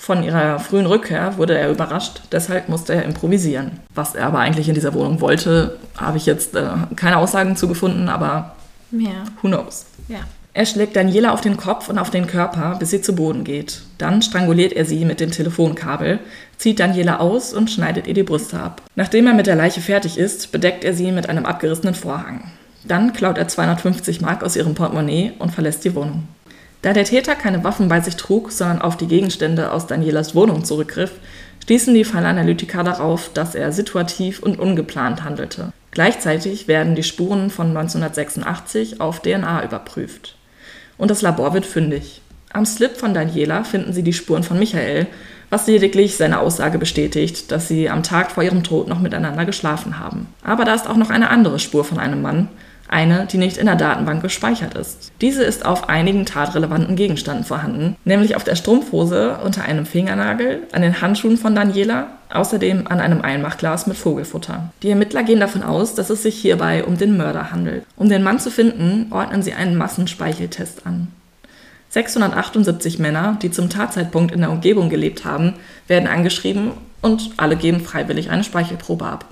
[0.01, 3.73] Von ihrer frühen Rückkehr wurde er überrascht, deshalb musste er improvisieren.
[3.93, 7.67] Was er aber eigentlich in dieser Wohnung wollte, habe ich jetzt äh, keine Aussagen zu
[7.67, 8.55] gefunden, aber
[8.89, 9.11] ja.
[9.43, 9.85] who knows.
[10.07, 10.21] Ja.
[10.55, 13.83] Er schlägt Daniela auf den Kopf und auf den Körper, bis sie zu Boden geht.
[13.99, 16.17] Dann stranguliert er sie mit dem Telefonkabel,
[16.57, 18.81] zieht Daniela aus und schneidet ihr die Brüste ab.
[18.95, 22.45] Nachdem er mit der Leiche fertig ist, bedeckt er sie mit einem abgerissenen Vorhang.
[22.83, 26.27] Dann klaut er 250 Mark aus ihrem Portemonnaie und verlässt die Wohnung.
[26.81, 30.63] Da der Täter keine Waffen bei sich trug, sondern auf die Gegenstände aus Danielas Wohnung
[30.63, 31.11] zurückgriff,
[31.63, 35.73] stießen die Fallanalytiker darauf, dass er situativ und ungeplant handelte.
[35.91, 40.35] Gleichzeitig werden die Spuren von 1986 auf DNA überprüft.
[40.97, 42.21] Und das Labor wird fündig.
[42.53, 45.07] Am Slip von Daniela finden sie die Spuren von Michael,
[45.49, 49.99] was lediglich seine Aussage bestätigt, dass sie am Tag vor ihrem Tod noch miteinander geschlafen
[49.99, 50.27] haben.
[50.43, 52.47] Aber da ist auch noch eine andere Spur von einem Mann,
[52.91, 55.11] eine, die nicht in der Datenbank gespeichert ist.
[55.21, 60.81] Diese ist auf einigen tatrelevanten Gegenständen vorhanden, nämlich auf der Strumpfhose unter einem Fingernagel, an
[60.81, 64.71] den Handschuhen von Daniela, außerdem an einem Einmachglas mit Vogelfutter.
[64.83, 67.85] Die Ermittler gehen davon aus, dass es sich hierbei um den Mörder handelt.
[67.95, 71.07] Um den Mann zu finden, ordnen sie einen Massenspeicheltest an.
[71.89, 75.55] 678 Männer, die zum Tatzeitpunkt in der Umgebung gelebt haben,
[75.87, 79.25] werden angeschrieben und alle geben freiwillig eine Speichelprobe ab.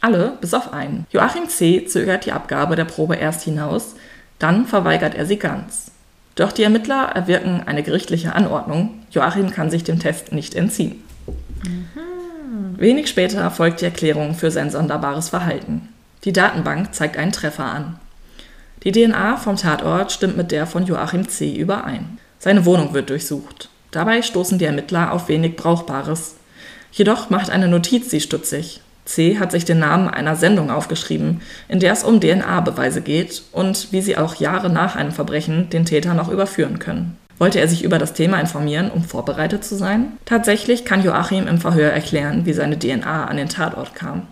[0.00, 1.06] Alle, bis auf einen.
[1.10, 1.84] Joachim C.
[1.84, 3.94] zögert die Abgabe der Probe erst hinaus,
[4.38, 5.90] dann verweigert er sie ganz.
[6.34, 9.02] Doch die Ermittler erwirken eine gerichtliche Anordnung.
[9.10, 11.02] Joachim kann sich dem Test nicht entziehen.
[11.64, 12.78] Mhm.
[12.78, 15.88] Wenig später folgt die Erklärung für sein sonderbares Verhalten.
[16.24, 17.98] Die Datenbank zeigt einen Treffer an.
[18.84, 21.54] Die DNA vom Tatort stimmt mit der von Joachim C.
[21.54, 22.18] überein.
[22.38, 23.68] Seine Wohnung wird durchsucht.
[23.90, 26.36] Dabei stoßen die Ermittler auf wenig Brauchbares.
[26.92, 28.80] Jedoch macht eine Notiz sie stutzig.
[29.10, 29.38] C.
[29.38, 34.00] hat sich den Namen einer Sendung aufgeschrieben, in der es um DNA-Beweise geht und wie
[34.00, 37.16] sie auch Jahre nach einem Verbrechen den Täter noch überführen können.
[37.38, 40.12] Wollte er sich über das Thema informieren, um vorbereitet zu sein?
[40.26, 44.26] Tatsächlich kann Joachim im Verhör erklären, wie seine DNA an den Tatort kam.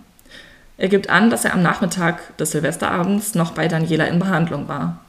[0.76, 5.00] Er gibt an, dass er am Nachmittag des Silvesterabends noch bei Daniela in Behandlung war.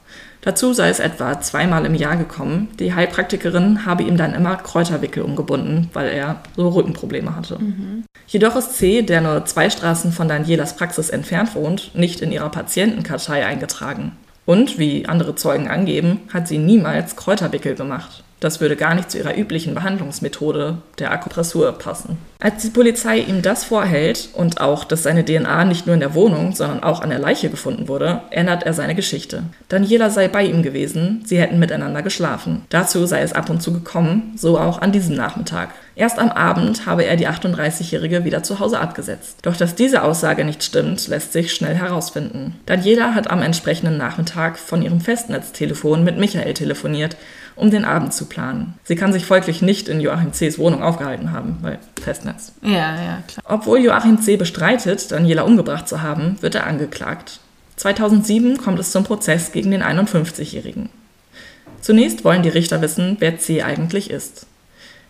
[0.42, 2.68] Dazu sei es etwa zweimal im Jahr gekommen.
[2.78, 7.58] Die Heilpraktikerin habe ihm dann immer Kräuterwickel umgebunden, weil er so Rückenprobleme hatte.
[7.58, 8.04] Mhm.
[8.26, 12.48] Jedoch ist C., der nur zwei Straßen von Danielas Praxis entfernt wohnt, nicht in ihrer
[12.48, 14.12] Patientenkartei eingetragen.
[14.46, 18.24] Und, wie andere Zeugen angeben, hat sie niemals Kräuterwickel gemacht.
[18.40, 22.18] Das würde gar nicht zu ihrer üblichen Behandlungsmethode der Akupressur passen.
[22.40, 26.14] Als die Polizei ihm das vorhält und auch, dass seine DNA nicht nur in der
[26.14, 29.42] Wohnung, sondern auch an der Leiche gefunden wurde, ändert er seine Geschichte.
[29.68, 32.64] Daniela sei bei ihm gewesen, sie hätten miteinander geschlafen.
[32.70, 35.68] Dazu sei es ab und zu gekommen, so auch an diesem Nachmittag.
[35.94, 39.36] Erst am Abend habe er die 38-Jährige wieder zu Hause abgesetzt.
[39.42, 42.58] Doch dass diese Aussage nicht stimmt, lässt sich schnell herausfinden.
[42.64, 47.18] Daniela hat am entsprechenden Nachmittag von ihrem Festnetztelefon mit Michael telefoniert,
[47.60, 48.74] um den Abend zu planen.
[48.84, 52.52] Sie kann sich folglich nicht in Joachim C.s Wohnung aufgehalten haben, weil Festnetz.
[52.62, 53.44] Ja, ja, klar.
[53.44, 54.36] Obwohl Joachim C.
[54.36, 57.40] bestreitet, Daniela umgebracht zu haben, wird er angeklagt.
[57.76, 60.90] 2007 kommt es zum Prozess gegen den 51-Jährigen.
[61.80, 63.62] Zunächst wollen die Richter wissen, wer C.
[63.62, 64.46] eigentlich ist.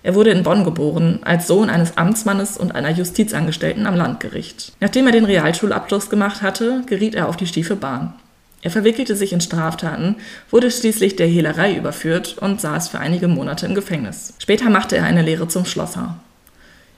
[0.03, 4.73] Er wurde in Bonn geboren, als Sohn eines Amtsmannes und einer Justizangestellten am Landgericht.
[4.81, 8.15] Nachdem er den Realschulabschluss gemacht hatte, geriet er auf die stiefe Bahn.
[8.62, 10.16] Er verwickelte sich in Straftaten,
[10.51, 14.35] wurde schließlich der Hehlerei überführt und saß für einige Monate im Gefängnis.
[14.38, 16.16] Später machte er eine Lehre zum Schlosser.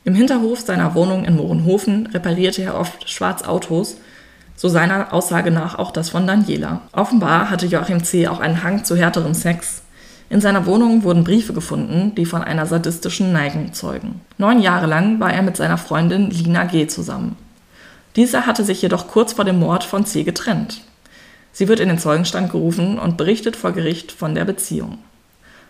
[0.05, 3.99] Im Hinterhof seiner Wohnung in Mohrenhofen reparierte er oft Schwarzautos,
[4.57, 6.83] so seiner Aussage nach auch das von Daniela.
[6.93, 8.27] Offenbar hatte Joachim C.
[8.27, 9.83] auch einen Hang zu härterem Sex.
[10.29, 14.21] In seiner Wohnung wurden Briefe gefunden, die von einer sadistischen Neigung zeugen.
[14.39, 16.89] Neun Jahre lang war er mit seiner Freundin Lina G.
[16.89, 17.37] zusammen.
[18.17, 20.25] Diese hatte sich jedoch kurz vor dem Mord von C.
[20.25, 20.83] getrennt.
[21.53, 24.99] Sie wird in den Zeugenstand gerufen und berichtet vor Gericht von der Beziehung.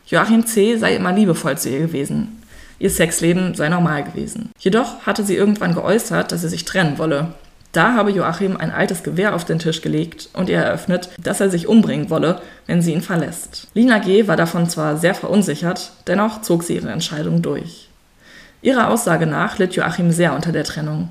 [0.07, 0.77] Joachim C.
[0.77, 2.43] sei immer liebevoll zu ihr gewesen.
[2.79, 4.51] Ihr Sexleben sei normal gewesen.
[4.59, 7.35] Jedoch hatte sie irgendwann geäußert, dass sie sich trennen wolle.
[7.73, 11.49] Da habe Joachim ein altes Gewehr auf den Tisch gelegt und ihr eröffnet, dass er
[11.49, 13.69] sich umbringen wolle, wenn sie ihn verlässt.
[13.73, 14.29] Lina G.
[14.29, 17.89] war davon zwar sehr verunsichert, dennoch zog sie ihre Entscheidung durch.
[18.61, 21.09] Ihrer Aussage nach litt Joachim sehr unter der Trennung.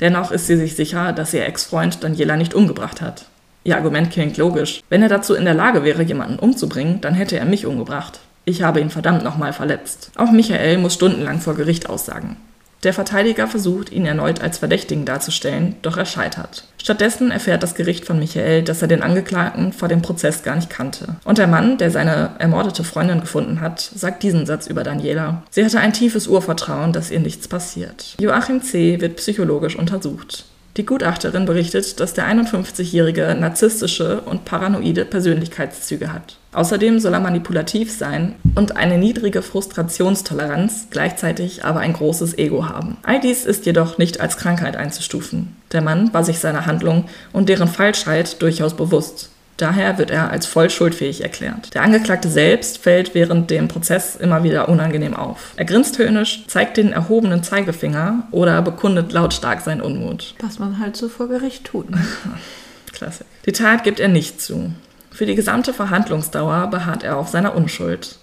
[0.00, 3.26] Dennoch ist sie sich sicher, dass ihr Ex-Freund Daniela nicht umgebracht hat.
[3.62, 4.80] Ihr Argument klingt logisch.
[4.88, 8.20] Wenn er dazu in der Lage wäre, jemanden umzubringen, dann hätte er mich umgebracht.
[8.44, 10.12] Ich habe ihn verdammt nochmal verletzt.
[10.16, 12.36] Auch Michael muss stundenlang vor Gericht aussagen.
[12.82, 16.64] Der Verteidiger versucht, ihn erneut als Verdächtigen darzustellen, doch er scheitert.
[16.78, 20.70] Stattdessen erfährt das Gericht von Michael, dass er den Angeklagten vor dem Prozess gar nicht
[20.70, 21.16] kannte.
[21.24, 25.42] Und der Mann, der seine ermordete Freundin gefunden hat, sagt diesen Satz über Daniela.
[25.50, 28.16] Sie hatte ein tiefes Urvertrauen, dass ihr nichts passiert.
[28.18, 28.98] Joachim C.
[29.02, 30.46] wird psychologisch untersucht.
[30.76, 36.36] Die Gutachterin berichtet, dass der 51-Jährige narzisstische und paranoide Persönlichkeitszüge hat.
[36.52, 42.96] Außerdem soll er manipulativ sein und eine niedrige Frustrationstoleranz, gleichzeitig aber ein großes Ego haben.
[43.02, 45.56] All dies ist jedoch nicht als Krankheit einzustufen.
[45.72, 49.30] Der Mann war sich seiner Handlung und deren Falschheit durchaus bewusst.
[49.60, 51.74] Daher wird er als voll schuldfähig erklärt.
[51.74, 55.52] Der Angeklagte selbst fällt während dem Prozess immer wieder unangenehm auf.
[55.56, 60.34] Er grinst höhnisch, zeigt den erhobenen Zeigefinger oder bekundet lautstark seinen Unmut.
[60.40, 61.90] Was man halt so vor Gericht tut.
[61.90, 62.02] Ne?
[62.94, 63.26] Klassik.
[63.44, 64.72] Die Tat gibt er nicht zu.
[65.10, 68.16] Für die gesamte Verhandlungsdauer beharrt er auf seiner Unschuld.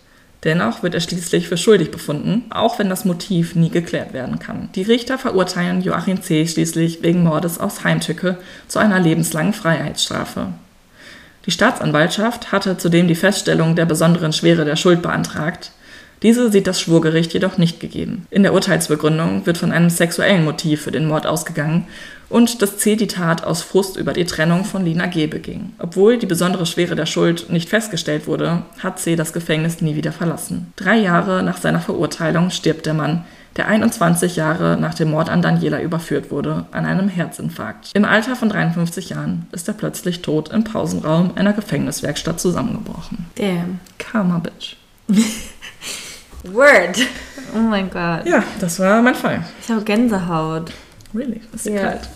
[0.43, 4.69] Dennoch wird er schließlich für schuldig befunden, auch wenn das Motiv nie geklärt werden kann.
[4.73, 6.47] Die Richter verurteilen Joachim C.
[6.47, 10.47] schließlich wegen Mordes aus Heimtücke zu einer lebenslangen Freiheitsstrafe.
[11.47, 15.71] Die Staatsanwaltschaft hatte zudem die Feststellung der besonderen Schwere der Schuld beantragt.
[16.21, 18.27] Diese sieht das Schwurgericht jedoch nicht gegeben.
[18.31, 21.88] In der Urteilsbegründung wird von einem sexuellen Motiv für den Mord ausgegangen
[22.27, 22.97] und dass C.
[22.97, 25.27] die Tat aus Frust über die Trennung von Lina G.
[25.27, 25.73] beging.
[25.79, 29.15] Obwohl die besondere Schwere der Schuld nicht festgestellt wurde, hat C.
[29.15, 30.73] das Gefängnis nie wieder verlassen.
[30.75, 33.23] Drei Jahre nach seiner Verurteilung stirbt der Mann,
[33.57, 37.89] der 21 Jahre nach dem Mord an Daniela überführt wurde, an einem Herzinfarkt.
[37.93, 43.25] Im Alter von 53 Jahren ist er plötzlich tot im Pausenraum einer Gefängniswerkstatt zusammengebrochen.
[43.35, 43.79] Damn.
[43.97, 44.75] Karma, Bitch.
[46.43, 46.97] Word.
[47.55, 48.25] Oh mein Gott.
[48.25, 49.43] Ja, das war mein Fall.
[49.61, 50.71] Ich habe Gänsehaut.
[51.13, 51.41] Really?
[51.53, 51.81] Ist ja Ja.
[51.83, 52.09] kalt.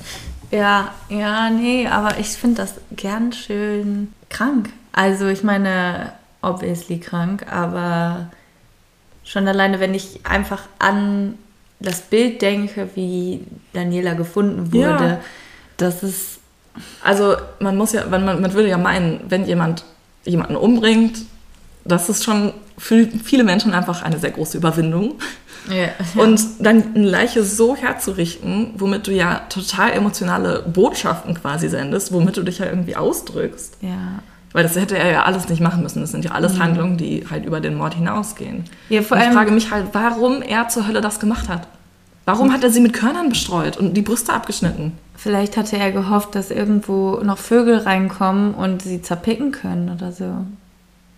[0.51, 4.69] Ja, ja, nee, aber ich finde das gern schön krank.
[4.91, 8.27] Also ich meine, obviously krank, aber
[9.31, 11.37] schon alleine, wenn ich einfach an
[11.79, 15.21] das Bild denke, wie Daniela gefunden wurde, Ja.
[15.77, 16.39] das ist,
[17.03, 19.83] Also man muss ja, man, man würde ja meinen, wenn jemand
[20.25, 21.17] jemanden umbringt,
[21.83, 25.15] das ist schon für viele Menschen einfach eine sehr große Überwindung.
[25.69, 25.89] ja,
[26.21, 32.37] Und dann eine Leiche so herzurichten, womit du ja total emotionale Botschaften quasi sendest, womit
[32.37, 33.77] du dich ja irgendwie ausdrückst.
[33.81, 34.19] ja.
[34.53, 36.01] Weil das hätte er ja alles nicht machen müssen.
[36.01, 38.65] Das sind ja alles Handlungen, die halt über den Mord hinausgehen.
[38.89, 41.67] Ja, vor Und ich allem- frage mich halt, warum er zur Hölle das gemacht hat.
[42.25, 44.91] Warum hat er sie mit Körnern bestreut und die Brüste abgeschnitten?
[45.15, 50.25] Vielleicht hatte er gehofft, dass irgendwo noch Vögel reinkommen und sie zerpicken können oder so.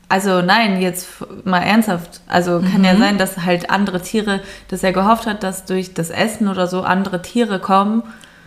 [0.09, 1.07] Also nein, jetzt
[1.43, 2.21] mal ernsthaft.
[2.27, 2.85] Also kann Mhm.
[2.85, 6.67] ja sein, dass halt andere Tiere, dass er gehofft hat, dass durch das Essen oder
[6.67, 8.03] so andere Tiere kommen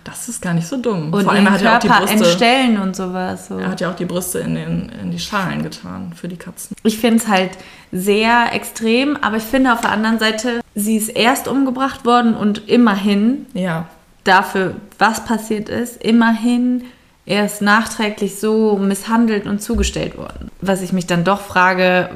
[0.09, 1.12] Das ist gar nicht so dumm.
[1.12, 2.25] Und Vor allem hat er auch die Körper Brüste.
[2.25, 3.49] entstellen und sowas.
[3.49, 3.59] So.
[3.59, 6.77] Er hat ja auch die Brüste in, den, in die Schalen getan für die Katzen.
[6.85, 7.51] Ich finde es halt
[7.90, 12.69] sehr extrem, aber ich finde auf der anderen Seite, sie ist erst umgebracht worden und
[12.69, 13.87] immerhin Ja.
[14.23, 16.85] dafür, was passiert ist, immerhin
[17.26, 20.50] erst nachträglich so misshandelt und zugestellt worden.
[20.60, 22.08] Was ich mich dann doch frage,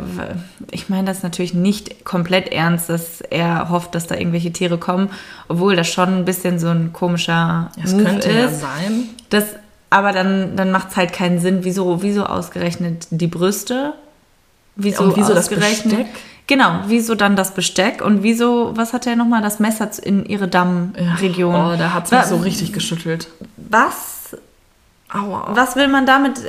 [0.71, 5.11] ich meine das natürlich nicht komplett ernst, dass er hofft, dass da irgendwelche Tiere kommen,
[5.49, 8.61] obwohl das schon ein bisschen so ein komischer Es Move könnte ja ist.
[8.61, 9.09] sein.
[9.31, 9.45] Das,
[9.91, 13.95] aber dann, dann macht es halt keinen Sinn, wieso, wieso ausgerechnet die Brüste?
[14.77, 15.97] Wieso, Und wieso das ausgerechnet?
[15.97, 16.07] Besteck?
[16.47, 20.49] Genau, wieso dann das Besteck und wieso, was hat er nochmal, das Messer in ihre
[20.49, 21.55] Dammregion?
[21.55, 23.29] Oh, da hat es mich so richtig geschüttelt.
[23.57, 24.20] Was,
[25.13, 25.51] Aua.
[25.55, 26.41] was will man damit?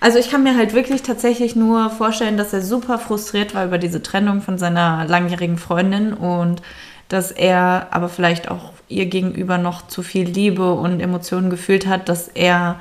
[0.00, 3.78] Also ich kann mir halt wirklich tatsächlich nur vorstellen, dass er super frustriert war über
[3.78, 6.62] diese Trennung von seiner langjährigen Freundin und
[7.08, 12.08] dass er aber vielleicht auch ihr gegenüber noch zu viel Liebe und Emotionen gefühlt hat,
[12.08, 12.80] dass er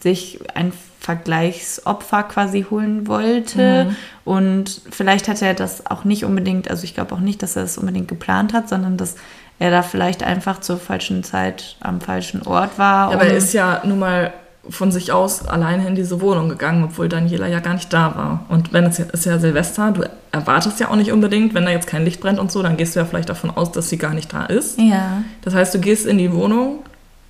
[0.00, 3.94] sich ein Vergleichsopfer quasi holen wollte.
[4.24, 7.64] Und vielleicht hat er das auch nicht unbedingt, also ich glaube auch nicht, dass er
[7.64, 9.16] es unbedingt geplant hat, sondern dass
[9.58, 13.12] er da vielleicht einfach zur falschen Zeit am falschen Ort war.
[13.12, 14.32] Aber er ist ja nun mal
[14.68, 18.44] von sich aus alleine in diese Wohnung gegangen, obwohl Daniela ja gar nicht da war.
[18.48, 21.70] Und wenn es ja, ist ja Silvester, du erwartest ja auch nicht unbedingt, wenn da
[21.72, 23.98] jetzt kein Licht brennt und so, dann gehst du ja vielleicht davon aus, dass sie
[23.98, 24.78] gar nicht da ist.
[24.78, 25.22] ja.
[25.42, 26.78] Das heißt, du gehst in die Wohnung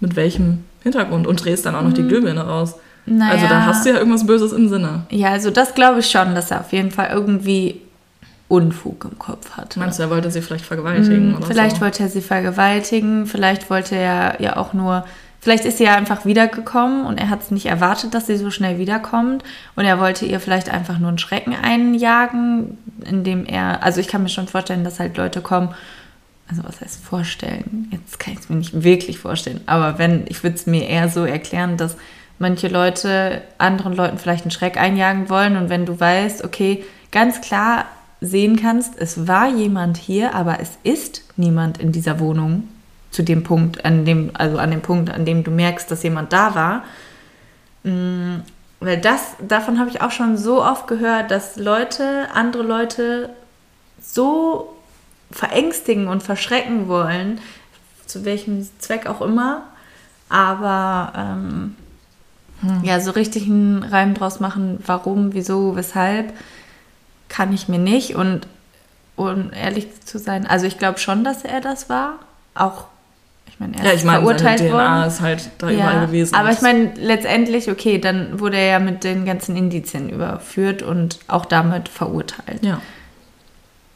[0.01, 2.75] mit welchem Hintergrund und drehst dann auch noch die Glühbirne raus.
[3.07, 3.19] Mhm.
[3.19, 3.33] Naja.
[3.33, 5.07] Also da hast du ja irgendwas Böses im Sinne.
[5.11, 7.81] Ja, also das glaube ich schon, dass er auf jeden Fall irgendwie
[8.49, 9.79] Unfug im Kopf hatte.
[9.79, 11.51] Meinst du, er wollte sie vielleicht vergewaltigen oder Mhm.
[11.51, 11.83] Vielleicht so?
[11.83, 15.05] wollte er sie vergewaltigen, vielleicht wollte er ja auch nur,
[15.43, 18.51] vielleicht ist sie ja einfach wiedergekommen und er hat es nicht erwartet, dass sie so
[18.51, 19.43] schnell wiederkommt.
[19.75, 24.23] Und er wollte ihr vielleicht einfach nur einen Schrecken einjagen, indem er, also ich kann
[24.23, 25.75] mir schon vorstellen, dass halt Leute kommen,
[26.49, 27.89] also was heißt vorstellen?
[27.91, 31.09] Jetzt kann ich es mir nicht wirklich vorstellen, aber wenn, ich würde es mir eher
[31.09, 31.97] so erklären, dass
[32.39, 35.57] manche Leute anderen Leuten vielleicht einen Schreck einjagen wollen.
[35.57, 37.87] Und wenn du weißt, okay, ganz klar
[38.21, 42.69] sehen kannst, es war jemand hier, aber es ist niemand in dieser Wohnung
[43.13, 46.33] zu dem Punkt, an dem, also an dem Punkt, an dem du merkst, dass jemand
[46.33, 46.85] da war.
[47.85, 48.41] Mm,
[48.81, 53.31] Weil das, davon habe ich auch schon so oft gehört, dass Leute, andere Leute
[54.01, 54.75] so
[55.31, 57.41] verängstigen und verschrecken wollen,
[58.07, 59.63] zu welchem Zweck auch immer,
[60.29, 61.77] aber ähm,
[62.83, 66.33] ja, so richtig einen Reim draus machen, warum, wieso, weshalb,
[67.29, 68.15] kann ich mir nicht.
[68.15, 68.47] Und
[69.17, 72.21] um ehrlich zu sein, also ich glaube schon, dass er das war.
[72.55, 72.87] Auch,
[73.53, 75.09] ich meine, er Ja, ist ich meine, verurteilt seine DNA worden.
[75.09, 76.35] ist halt da überall gewesen.
[76.35, 81.19] Aber ich meine, letztendlich, okay, dann wurde er ja mit den ganzen Indizien überführt und
[81.29, 82.63] auch damit verurteilt.
[82.65, 82.81] ja.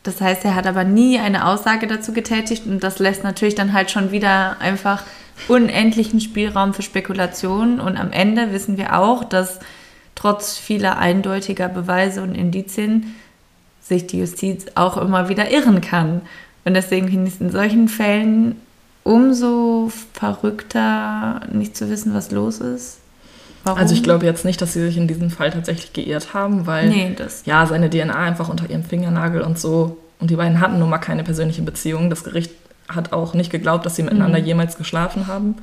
[0.02, 3.72] Das heißt, er hat aber nie eine Aussage dazu getätigt und das lässt natürlich dann
[3.72, 5.02] halt schon wieder einfach
[5.48, 9.58] unendlichen Spielraum für Spekulationen und am Ende wissen wir auch, dass
[10.14, 13.16] trotz vieler eindeutiger Beweise und Indizien
[13.82, 16.22] sich die Justiz auch immer wieder irren kann.
[16.64, 18.60] Und deswegen finde ich es in solchen Fällen
[19.06, 22.98] umso verrückter, nicht zu wissen, was los ist.
[23.64, 23.78] Warum?
[23.80, 26.88] Also ich glaube jetzt nicht, dass sie sich in diesem Fall tatsächlich geirrt haben, weil
[26.88, 30.88] Nee, ja seine DNA einfach unter ihrem Fingernagel und so und die beiden hatten nun
[30.90, 32.08] mal keine persönliche Beziehung.
[32.10, 32.52] Das Gericht
[32.88, 34.46] hat auch nicht geglaubt, dass sie miteinander Mhm.
[34.46, 35.56] jemals geschlafen haben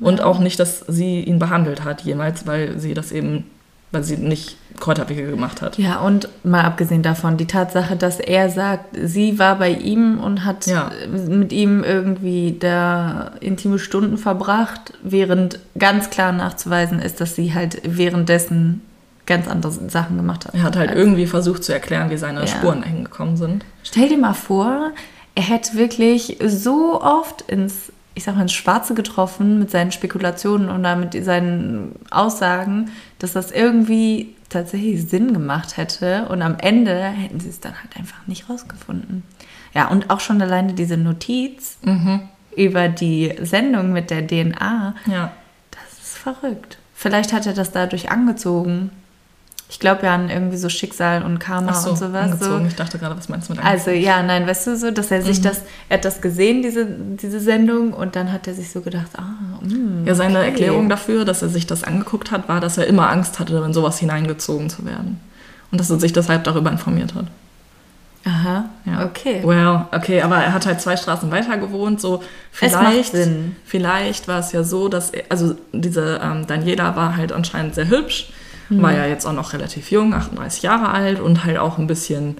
[0.00, 3.44] und auch nicht, dass sie ihn behandelt hat jemals, weil sie das eben,
[3.92, 5.78] weil sie nicht Kräuterwicke gemacht hat.
[5.78, 10.44] Ja, und mal abgesehen davon, die Tatsache, dass er sagt, sie war bei ihm und
[10.44, 10.90] hat Ja.
[11.28, 17.80] mit ihm irgendwie da intime Stunden verbracht, während ganz klar nachzuweisen ist, dass sie halt
[17.84, 18.80] währenddessen
[19.26, 20.54] ganz andere Sachen gemacht hat.
[20.54, 22.46] Er hat halt Also, irgendwie versucht zu erklären, wie seine Ja.
[22.48, 23.64] Spuren dahin gekommen sind.
[23.84, 24.90] Stell dir mal vor,
[25.36, 30.68] er hätte wirklich so oft ins, ich sag mal, ins Schwarze getroffen mit seinen Spekulationen
[30.70, 37.40] oder mit seinen Aussagen, dass das irgendwie tatsächlich Sinn gemacht hätte und am Ende hätten
[37.40, 39.22] sie es dann halt einfach nicht rausgefunden.
[39.74, 41.78] Ja, und auch schon alleine diese Notiz
[42.54, 45.32] über die Sendung mit der DNA, Ja.
[45.70, 46.76] das ist verrückt.
[46.94, 48.90] Vielleicht hat er das dadurch angezogen.
[49.72, 52.12] Ich glaube ja an irgendwie so Schicksal und Karma so, und sowas.
[52.12, 52.32] So.
[52.34, 52.66] angezogen.
[52.66, 55.20] Ich dachte gerade, was meinst du mit Also ja, nein, weißt du so, dass er
[55.20, 55.24] Mhm.
[55.24, 58.82] sich das, er hat das gesehen, diese, diese Sendung, und dann hat er sich so
[58.82, 59.22] gedacht, ah,
[59.62, 60.48] mh, Ja, seine okay.
[60.48, 63.72] Erklärung dafür, dass er sich das angeguckt hat, war, dass er immer Angst hatte, in
[63.72, 65.18] sowas hineingezogen zu werden.
[65.70, 67.24] Und dass er sich deshalb darüber informiert hat.
[68.24, 69.06] Aha, Ja.
[69.06, 69.40] okay.
[69.42, 72.22] Well, okay, aber er hat halt zwei Straßen weiter gewohnt, so
[72.60, 73.56] Es macht vielleicht, Sinn.
[73.64, 77.88] vielleicht war es ja so, dass er, also diese ähm, Daniela war halt anscheinend sehr
[77.88, 78.30] hübsch,
[78.78, 78.82] Mhm.
[78.82, 82.36] war ja jetzt auch noch relativ jung, 38 Jahre alt und halt auch ein bisschen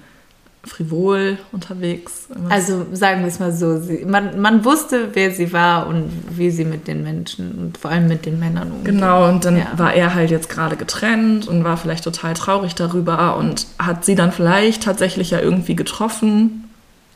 [0.65, 2.29] frivol unterwegs.
[2.49, 6.51] Also sagen wir es mal so, sie, man, man wusste, wer sie war und wie
[6.51, 8.85] sie mit den Menschen und vor allem mit den Männern umgeht.
[8.93, 9.67] Genau, und dann ja.
[9.75, 14.15] war er halt jetzt gerade getrennt und war vielleicht total traurig darüber und hat sie
[14.15, 16.62] dann vielleicht tatsächlich ja irgendwie getroffen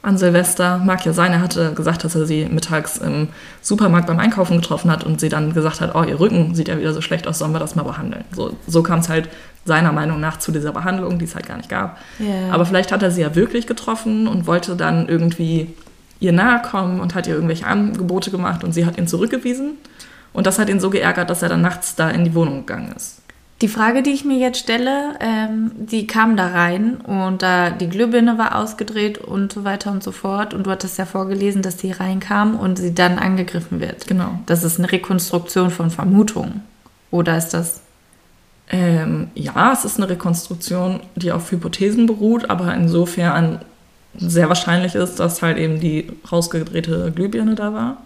[0.08, 0.78] an Silvester.
[0.80, 3.28] Mag ja sein, er hatte gesagt, dass er sie mittags im
[3.62, 6.80] Supermarkt beim Einkaufen getroffen hat und sie dann gesagt hat, oh, ihr Rücken sieht ja
[6.80, 8.24] wieder so schlecht aus, sollen wir das mal behandeln.
[8.34, 9.28] So, so kam es halt
[9.66, 11.98] seiner Meinung nach zu dieser Behandlung, die es halt gar nicht gab.
[12.22, 12.54] Yeah.
[12.54, 15.74] Aber vielleicht hat er sie ja wirklich getroffen und wollte dann irgendwie
[16.22, 19.74] ihr nahe kommen und hat ihr irgendwelche Angebote gemacht und sie hat ihn zurückgewiesen.
[20.32, 22.94] Und das hat ihn so geärgert, dass er dann nachts da in die Wohnung gegangen
[22.96, 23.22] ist.
[23.62, 27.90] Die Frage, die ich mir jetzt stelle, ähm, die kam da rein und da die
[27.90, 30.54] Glühbirne war ausgedreht und so weiter und so fort.
[30.54, 34.06] Und du hattest ja vorgelesen, dass sie reinkam und sie dann angegriffen wird.
[34.08, 34.40] Genau.
[34.46, 36.62] Das ist eine Rekonstruktion von Vermutungen.
[37.10, 37.82] Oder ist das
[38.70, 43.60] ähm, ja, es ist eine Rekonstruktion, die auf Hypothesen beruht, aber insofern
[44.18, 47.98] sehr wahrscheinlich ist, dass halt eben die rausgedrehte Glühbirne da war.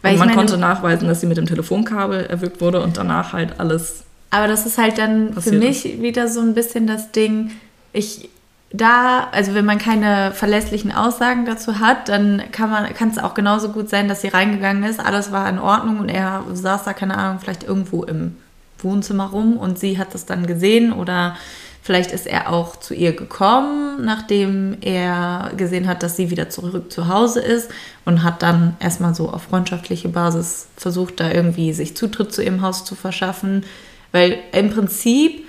[0.00, 3.32] Weil und man meine, konnte nachweisen, dass sie mit dem Telefonkabel erwürgt wurde und danach
[3.32, 4.04] halt alles.
[4.32, 6.00] Aber das ist halt dann für mich ist.
[6.00, 7.50] wieder so ein bisschen das Ding,
[7.92, 8.30] ich
[8.72, 13.34] da, also wenn man keine verlässlichen Aussagen dazu hat, dann kann man, kann es auch
[13.34, 16.94] genauso gut sein, dass sie reingegangen ist, alles war in Ordnung und er saß da,
[16.94, 18.36] keine Ahnung, vielleicht irgendwo im
[18.78, 21.36] Wohnzimmer rum und sie hat das dann gesehen oder
[21.82, 26.90] vielleicht ist er auch zu ihr gekommen, nachdem er gesehen hat, dass sie wieder zurück
[26.90, 27.70] zu Hause ist
[28.06, 32.62] und hat dann erstmal so auf freundschaftliche Basis versucht, da irgendwie sich Zutritt zu ihrem
[32.62, 33.64] Haus zu verschaffen,
[34.12, 35.44] weil im Prinzip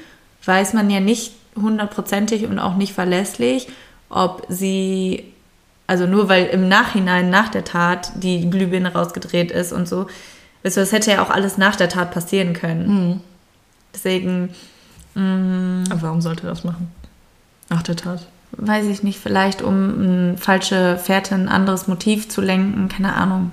[0.46, 3.68] weiß man ja nicht hundertprozentig und auch nicht verlässlich,
[4.10, 5.26] ob sie
[5.86, 10.08] also nur weil im Nachhinein, nach der Tat, die Glühbirne rausgedreht ist und so,
[10.64, 12.88] Weißt du, das hätte ja auch alles nach der Tat passieren können.
[12.88, 13.22] Mhm.
[13.94, 14.50] Deswegen.
[15.14, 16.90] Mh, Aber warum sollte er das machen?
[17.70, 18.28] Nach der Tat?
[18.54, 23.52] Weiß ich nicht, vielleicht um eine falsche Fährte, ein anderes Motiv zu lenken, keine Ahnung.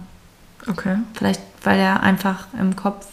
[0.69, 0.97] Okay.
[1.15, 3.07] Vielleicht, weil er einfach im Kopf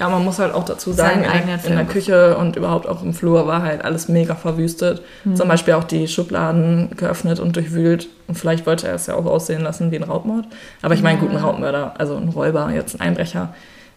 [0.00, 3.12] ja, man muss halt auch dazu sagen, in, in, der Küche und überhaupt auch im
[3.12, 5.02] Flur war halt alles mega verwüstet.
[5.24, 5.36] Mhm.
[5.36, 8.08] Zum Beispiel auch die Schubladen geöffnet und durchwühlt.
[8.26, 10.46] Und vielleicht wollte er es ja auch aussehen lassen wie ein Raubmord.
[10.80, 11.24] Aber ich meine, ja.
[11.24, 13.52] guten Raubmörder, also ein Räuber, jetzt ein Einbrecher,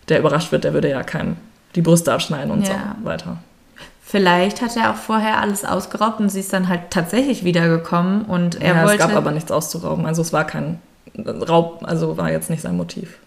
[0.10, 1.38] der überrascht wird, der würde ja keinem
[1.76, 2.96] die Brüste abschneiden und ja.
[3.00, 3.38] so weiter.
[4.04, 8.62] Vielleicht hat er auch vorher alles ausgeraubt und sie ist dann halt tatsächlich wiedergekommen und
[8.62, 8.96] er ja, wollte...
[8.96, 10.06] es gab aber nichts auszurauben.
[10.06, 10.80] Also es war kein
[11.18, 13.20] Raub, also war jetzt nicht sein Motiv.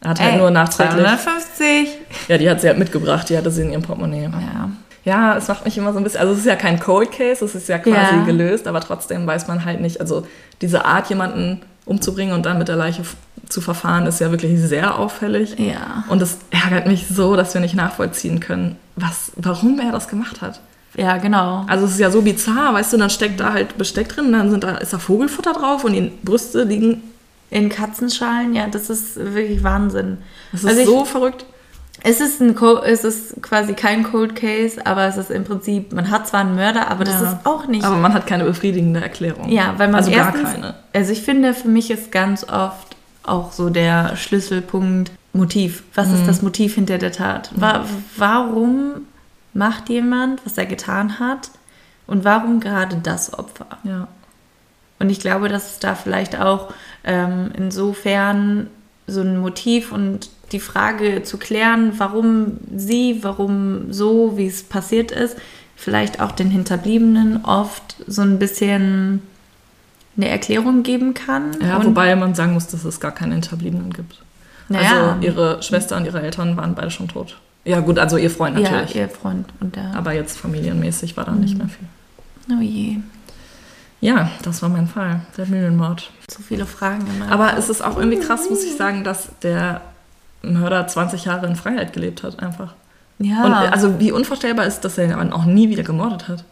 [0.00, 1.04] Er hat halt Ey, nur nachträglich.
[1.04, 1.88] 250?
[2.28, 4.24] Ja, die hat sie halt mitgebracht, die hatte sie in ihrem Portemonnaie.
[4.24, 4.70] Ja.
[5.04, 7.44] Ja, es macht mich immer so ein bisschen, also es ist ja kein Cold Case,
[7.44, 8.24] es ist ja quasi ja.
[8.24, 10.26] gelöst, aber trotzdem weiß man halt nicht, also
[10.60, 13.02] diese Art, jemanden umzubringen und dann mit der Leiche
[13.48, 15.56] zu verfahren, ist ja wirklich sehr auffällig.
[15.58, 16.02] Ja.
[16.08, 20.42] Und es ärgert mich so, dass wir nicht nachvollziehen können, was, warum er das gemacht
[20.42, 20.60] hat.
[20.96, 21.64] Ja, genau.
[21.68, 24.50] Also es ist ja so bizarr, weißt du, dann steckt da halt Besteck drin, dann
[24.50, 27.02] sind da, ist da Vogelfutter drauf und die Brüste liegen
[27.50, 30.18] in Katzenschalen, ja, das ist wirklich Wahnsinn.
[30.52, 31.46] Das ist also ich, so verrückt.
[32.02, 36.10] Es ist, ein, es ist quasi kein Cold Case, aber es ist im Prinzip, man
[36.10, 37.32] hat zwar einen Mörder, aber das ja.
[37.32, 37.84] ist auch nicht.
[37.84, 39.48] Aber man hat keine befriedigende Erklärung.
[39.48, 40.74] Ja, weil man also erstens, gar keine.
[40.92, 45.82] Also ich finde, für mich ist ganz oft auch so der Schlüsselpunkt Motiv.
[45.94, 46.14] Was mhm.
[46.14, 47.50] ist das Motiv hinter der Tat?
[47.54, 47.84] Wa
[48.16, 49.06] warum
[49.52, 51.50] macht jemand, was er getan hat?
[52.06, 53.66] Und warum gerade das Opfer?
[53.84, 54.08] Ja.
[54.98, 56.72] Und ich glaube, dass es da vielleicht auch
[57.06, 58.66] ähm, insofern
[59.06, 65.10] so ein Motiv und die Frage zu klären, warum sie, warum so, wie es passiert
[65.10, 65.36] ist,
[65.76, 69.22] vielleicht auch den Hinterbliebenen oft so ein bisschen
[70.16, 71.56] eine Erklärung geben kann.
[71.60, 74.22] Ja, wobei man sagen muss, dass es gar keine Hinterbliebenen gibt.
[74.68, 75.10] Naja.
[75.10, 77.36] Also ihre Schwester und ihre Eltern waren beide schon tot.
[77.64, 78.94] Ja gut, also ihr Freund natürlich.
[78.94, 79.46] Ja, ihr Freund.
[79.60, 81.40] Und der Aber jetzt familienmäßig war da mhm.
[81.40, 82.56] nicht mehr viel.
[82.56, 82.98] Oh je.
[84.00, 86.10] Ja, das war mein Fall, der Mühlenmord.
[86.28, 87.32] Zu viele Fragen immer.
[87.32, 89.80] Aber es ist auch irgendwie krass, muss ich sagen, dass der
[90.42, 92.74] Mörder 20 Jahre in Freiheit gelebt hat, einfach.
[93.18, 93.44] Ja.
[93.44, 96.44] Und also wie unvorstellbar ist, dass er dann auch nie wieder gemordet hat.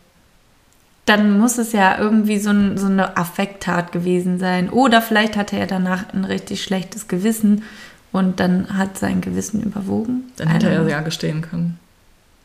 [1.05, 4.71] Dann muss es ja irgendwie so, ein, so eine Affekttat gewesen sein.
[4.71, 7.63] Oder vielleicht hatte er danach ein richtig schlechtes Gewissen
[8.11, 10.33] und dann hat sein Gewissen überwogen.
[10.37, 11.79] Dann hätte er ja gestehen können.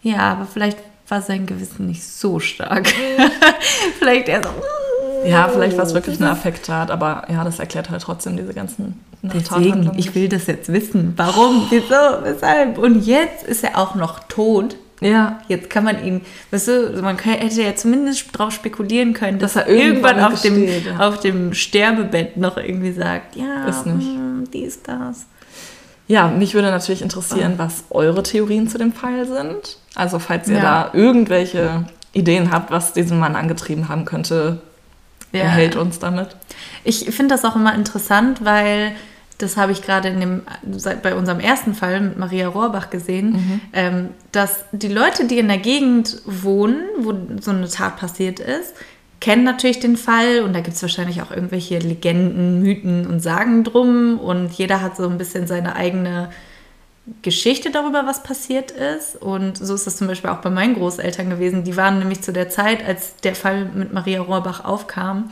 [0.02, 0.78] Ja, aber vielleicht
[1.08, 2.88] war sein Gewissen nicht so stark.
[4.00, 4.50] vielleicht eher so.
[5.26, 9.00] Ja, vielleicht war es wirklich eine Affekttat, aber ja, das erklärt halt trotzdem diese ganzen
[9.22, 11.14] Deswegen, ich will das jetzt wissen.
[11.18, 11.68] Warum?
[11.70, 12.24] Wieso?
[12.24, 12.78] Weshalb?
[12.78, 14.78] Und jetzt ist er auch noch tot.
[15.02, 15.40] Ja.
[15.48, 19.64] Jetzt kann man ihn, weißt du, man hätte ja zumindest darauf spekulieren können, dass, dass
[19.64, 21.08] er irgendwann, irgendwann auf, dem, ja.
[21.08, 24.08] auf dem Sterbebett noch irgendwie sagt, ja, ist nicht.
[24.08, 25.26] Mh, hm, dies, das.
[26.08, 29.78] Ja, mich würde natürlich interessieren, was eure Theorien zu dem Fall sind.
[29.96, 30.62] Also falls ihr ja.
[30.62, 34.60] da irgendwelche Ideen habt, was diesen Mann angetrieben haben könnte,
[35.32, 35.42] ja.
[35.42, 36.36] erhält uns damit.
[36.84, 38.94] Ich finde das auch immer interessant, weil
[39.38, 40.42] das habe ich gerade in dem,
[41.02, 43.62] bei unserem ersten Fall mit Maria Rohrbach gesehen, mhm.
[43.72, 48.74] ähm, dass die Leute, die in der Gegend wohnen, wo so eine Tat passiert ist,
[49.22, 53.64] kennen natürlich den Fall und da gibt es wahrscheinlich auch irgendwelche Legenden, Mythen und Sagen
[53.64, 56.30] drum und jeder hat so ein bisschen seine eigene
[57.22, 59.16] Geschichte darüber, was passiert ist.
[59.16, 61.64] Und so ist das zum Beispiel auch bei meinen Großeltern gewesen.
[61.64, 65.30] Die waren nämlich zu der Zeit, als der Fall mit Maria Rohrbach aufkam,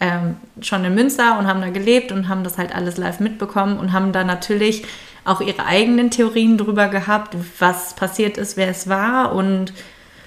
[0.00, 3.78] ähm, schon in Münster und haben da gelebt und haben das halt alles live mitbekommen
[3.78, 4.84] und haben da natürlich
[5.24, 9.72] auch ihre eigenen Theorien drüber gehabt, was passiert ist, wer es war und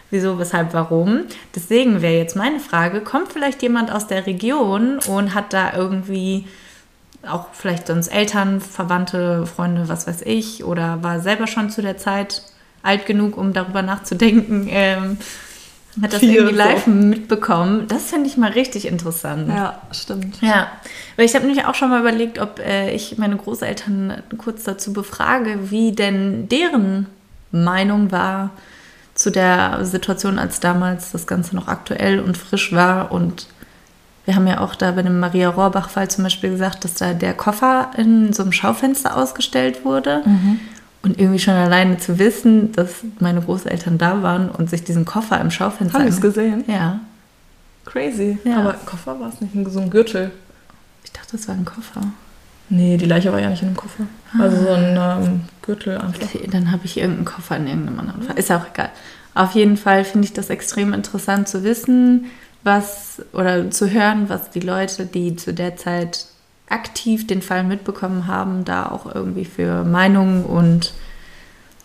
[0.10, 1.26] wieso, weshalb, warum.
[1.54, 6.46] Deswegen wäre jetzt meine Frage, kommt vielleicht jemand aus der Region und hat da irgendwie
[7.28, 11.98] auch vielleicht sonst Eltern, Verwandte, Freunde, was weiß ich, oder war selber schon zu der
[11.98, 12.44] Zeit
[12.84, 15.18] alt genug, um darüber nachzudenken, ähm,
[16.02, 16.92] hat das Viel irgendwie live so.
[16.92, 17.88] mitbekommen.
[17.88, 19.48] Das finde ich mal richtig interessant.
[19.48, 20.42] Ja, stimmt.
[20.42, 20.68] Ja,
[21.16, 24.92] weil ich habe nämlich auch schon mal überlegt, ob äh, ich meine Großeltern kurz dazu
[24.92, 27.08] befrage, wie denn deren
[27.52, 28.50] Meinung war
[29.14, 33.14] zu der Situation, als damals das Ganze noch aktuell und frisch war.
[33.14, 33.48] Und
[34.26, 37.34] wir haben ja auch da bei dem Maria Rohrbach-Fall zum Beispiel gesagt, dass da der
[37.34, 40.24] Koffer in so einem Schaufenster ausgestellt wurde.
[40.26, 40.60] Mhm.
[41.04, 45.40] Und irgendwie schon alleine zu wissen, dass meine Großeltern da waren und sich diesen Koffer
[45.40, 46.00] im Schaufenster.
[46.00, 46.64] Haben es gesehen?
[46.68, 47.00] Ja.
[47.86, 48.40] Crazy.
[48.44, 48.62] Ja.
[48.62, 50.32] Aber Koffer war es nicht, so ein Gürtel.
[51.04, 52.02] Ich dachte, es war ein Koffer.
[52.70, 54.06] Nee, die Leiche war ja nicht in einem Koffer.
[54.34, 54.42] Ah.
[54.44, 56.24] Also so ein ähm, Gürtel einfach.
[56.24, 58.40] Okay, dann habe ich irgendeinen Koffer in irgendeinem anderen Fall.
[58.40, 58.90] Ist auch egal.
[59.36, 62.26] Auf jeden Fall finde ich das extrem interessant zu wissen,
[62.66, 66.26] was oder zu hören, was die Leute, die zu der Zeit
[66.68, 70.94] aktiv den Fall mitbekommen haben, da auch irgendwie für Meinungen und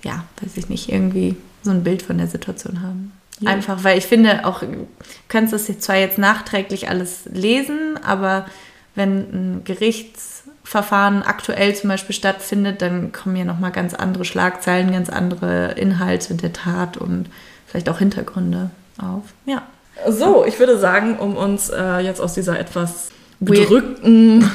[0.02, 3.12] ja, weiß ich nicht, irgendwie so ein Bild von der Situation haben.
[3.40, 3.50] Ja.
[3.50, 4.62] Einfach, weil ich finde, auch
[5.28, 8.46] kannst das jetzt zwar jetzt nachträglich alles lesen, aber
[8.94, 15.10] wenn ein Gerichtsverfahren aktuell zum Beispiel stattfindet, dann kommen ja nochmal ganz andere Schlagzeilen, ganz
[15.10, 17.28] andere Inhalte der Tat und
[17.66, 19.24] vielleicht auch Hintergründe auf.
[19.44, 19.62] Ja.
[20.08, 24.50] So, ich würde sagen, um uns äh, jetzt aus dieser etwas bedrückten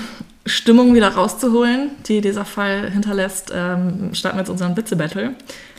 [0.45, 5.31] Stimmung wieder rauszuholen, die dieser Fall hinterlässt, ähm, starten wir jetzt unseren Witze-Battle.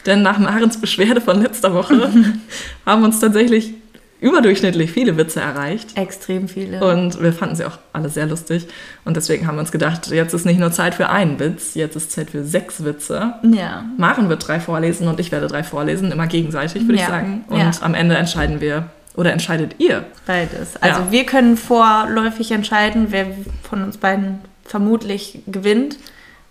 [0.06, 2.10] Denn nach Marens Beschwerde von letzter Woche
[2.86, 3.74] haben uns tatsächlich
[4.20, 5.96] überdurchschnittlich viele Witze erreicht.
[5.96, 6.82] Extrem viele.
[6.82, 8.66] Und wir fanden sie auch alle sehr lustig.
[9.04, 11.96] Und deswegen haben wir uns gedacht, jetzt ist nicht nur Zeit für einen Witz, jetzt
[11.96, 13.34] ist Zeit für sechs Witze.
[13.42, 13.84] Ja.
[13.98, 17.02] Maren wird drei vorlesen und ich werde drei vorlesen, immer gegenseitig, würde ja.
[17.02, 17.44] ich sagen.
[17.48, 17.70] Und ja.
[17.82, 20.04] am Ende entscheiden wir, oder entscheidet ihr?
[20.26, 20.76] Beides.
[20.80, 21.10] Also ja.
[21.10, 23.26] wir können vorläufig entscheiden, wer
[23.62, 25.96] von uns beiden vermutlich gewinnt.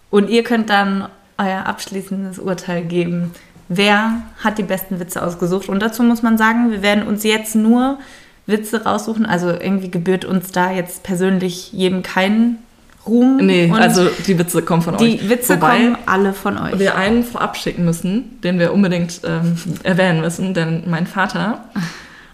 [0.10, 1.08] Und ihr könnt dann
[1.38, 3.32] euer abschließendes Urteil geben.
[3.68, 5.70] Wer hat die besten Witze ausgesucht?
[5.70, 8.00] Und dazu muss man sagen, wir werden uns jetzt nur
[8.46, 9.26] Witze raussuchen.
[9.26, 12.60] Also irgendwie gebührt uns da jetzt persönlich jedem keinen
[13.06, 13.38] Ruhm.
[13.38, 15.20] Nee, also die Witze kommen von die euch.
[15.20, 16.80] Die Witze Wobei kommen alle von euch.
[16.80, 21.66] Wir einen vorab schicken müssen, den wir unbedingt ähm, erwähnen müssen, denn mein Vater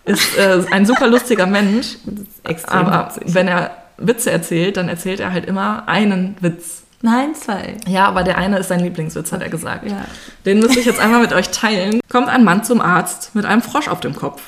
[0.05, 1.97] ist äh, ein super lustiger Mensch.
[2.43, 3.33] Extrem aber witzig.
[3.33, 6.83] wenn er Witze erzählt, dann erzählt er halt immer einen Witz.
[7.03, 7.77] Nein, zwei.
[7.87, 9.89] Ja, aber der eine ist sein Lieblingswitz, hat er gesagt.
[9.89, 10.05] Ja.
[10.45, 11.99] Den müsste ich jetzt einmal mit euch teilen.
[12.09, 14.41] Kommt ein Mann zum Arzt mit einem Frosch auf dem Kopf.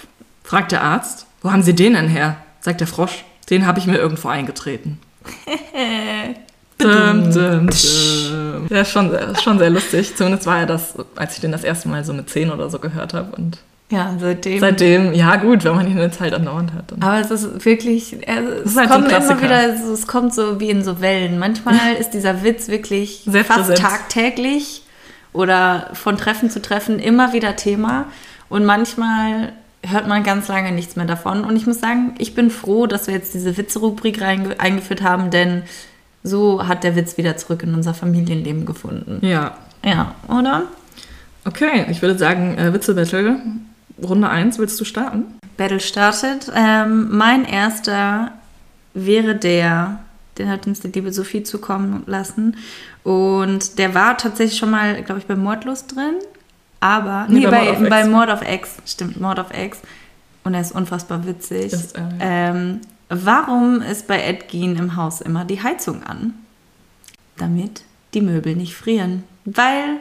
[0.43, 2.37] Fragt der Arzt, wo haben Sie den denn her?
[2.59, 4.99] Sagt der Frosch, den habe ich mir irgendwo eingetreten.
[6.77, 8.67] dum, dum, dum.
[8.69, 10.15] Ja, schon, schon sehr lustig.
[10.15, 12.77] Zumindest war er das, als ich den das erste Mal so mit zehn oder so
[12.77, 13.35] gehört habe.
[13.35, 13.59] Und
[13.91, 14.59] ja, seitdem.
[14.59, 16.93] Seitdem, ja gut, wenn man ihn eine Zeit andauernd hat.
[16.99, 20.59] Aber es ist wirklich, es, ist halt kommt so immer wieder, so, es kommt so
[20.59, 21.37] wie in so Wellen.
[21.37, 23.79] Manchmal ist dieser Witz wirklich Sehr fast präsent.
[23.79, 24.83] tagtäglich
[25.31, 28.05] oder von Treffen zu Treffen immer wieder Thema.
[28.49, 29.53] Und manchmal
[29.85, 31.43] hört man ganz lange nichts mehr davon.
[31.43, 35.63] Und ich muss sagen, ich bin froh, dass wir jetzt diese Witzrubrik eingeführt haben, denn
[36.23, 39.25] so hat der Witz wieder zurück in unser Familienleben gefunden.
[39.25, 39.57] Ja.
[39.83, 40.63] Ja, oder?
[41.45, 43.41] Okay, ich würde sagen, äh, Witze-Battle
[44.03, 45.25] Runde 1, willst du starten?
[45.57, 46.51] Battle startet.
[46.55, 48.31] Ähm, mein erster
[48.93, 49.99] wäre der,
[50.37, 52.57] den hat uns die liebe Sophie zukommen lassen.
[53.03, 56.15] Und der war tatsächlich schon mal, glaube ich, bei Mordlust drin.
[56.79, 58.77] Aber, nee, nee bei, bei, Mord, bei Mord of X.
[58.85, 59.79] Stimmt, Mord of X.
[60.43, 61.71] Und er ist unfassbar witzig.
[61.71, 66.33] Ist, äh, ähm, warum ist bei Edgin im Haus immer die Heizung an?
[67.37, 67.83] Damit
[68.13, 69.23] die Möbel nicht frieren.
[69.45, 69.97] Weil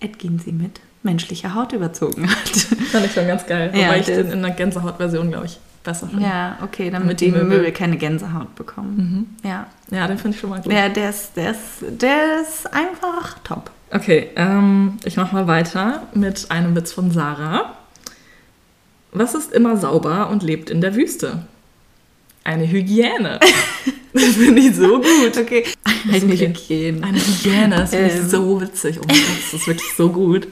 [0.00, 2.48] Edgin sie mit menschliche Haut überzogen hat.
[2.90, 3.70] Fand ich schon ganz geil.
[3.74, 6.24] Ja, Wobei ich den in der Gänsehaut-Version, glaube ich, besser finde.
[6.24, 7.44] Ja, okay, damit die Möbel.
[7.44, 9.28] Möbel keine Gänsehaut bekommen.
[9.42, 9.48] Mhm.
[9.48, 9.66] Ja.
[9.90, 10.72] Ja, den finde ich schon mal gut.
[10.72, 11.60] Ja, der ist, der ist,
[12.00, 13.70] der ist einfach top.
[13.90, 17.74] Okay, ähm, ich mache mal weiter mit einem Witz von Sarah.
[19.12, 21.44] Was ist immer sauber und lebt in der Wüste?
[22.42, 23.38] Eine Hygiene.
[24.12, 25.38] das finde ich so gut.
[25.38, 25.64] Okay.
[25.84, 26.32] Eine.
[26.32, 27.02] Hygiene.
[27.06, 28.28] Eine Hygiene, das finde ich Ähm.
[28.28, 28.98] so witzig.
[28.98, 30.48] Oh mein Gott, das ist wirklich so gut.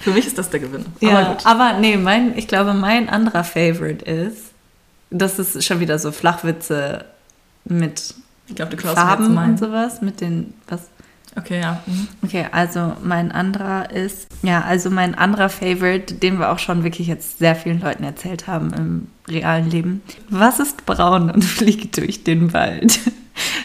[0.00, 0.86] Für mich ist das der Gewinn.
[1.00, 1.46] Ja, Aber gut.
[1.46, 4.52] aber nee, mein, ich glaube, mein anderer Favorite ist,
[5.10, 7.04] das ist schon wieder so Flachwitze
[7.64, 8.14] mit
[8.46, 10.82] Ich glaube, du Farben und sowas, mit den, was?
[11.36, 11.82] Okay, ja.
[11.86, 12.08] Mhm.
[12.24, 17.06] Okay, also mein anderer ist, ja, also mein anderer Favorite, den wir auch schon wirklich
[17.06, 20.02] jetzt sehr vielen Leuten erzählt haben im realen Leben.
[20.30, 22.98] Was ist braun und fliegt durch den Wald?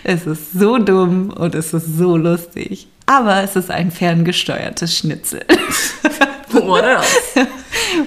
[0.03, 2.87] Es ist so dumm und es ist so lustig.
[3.05, 5.45] Aber es ist ein ferngesteuertes Schnitzel.
[6.51, 7.47] What else?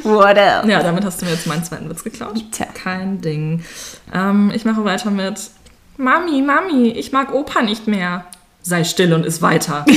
[0.02, 0.68] What else?
[0.68, 2.42] Ja, damit hast du mir jetzt meinen zweiten Witz geklaut.
[2.52, 2.66] Tja.
[2.74, 3.64] Kein Ding.
[4.14, 5.38] Ähm, ich mache weiter mit
[5.98, 8.24] Mami, Mami, ich mag Opa nicht mehr.
[8.62, 9.84] Sei still und iss weiter.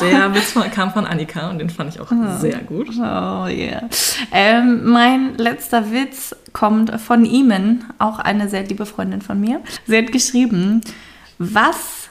[0.00, 2.08] Der Witz kam von Annika und den fand ich auch
[2.40, 2.88] sehr gut.
[2.98, 3.88] Oh yeah.
[4.32, 9.60] Ähm, mein letzter Witz kommt von Imen, auch eine sehr liebe Freundin von mir.
[9.86, 10.80] Sie hat geschrieben,
[11.38, 12.08] was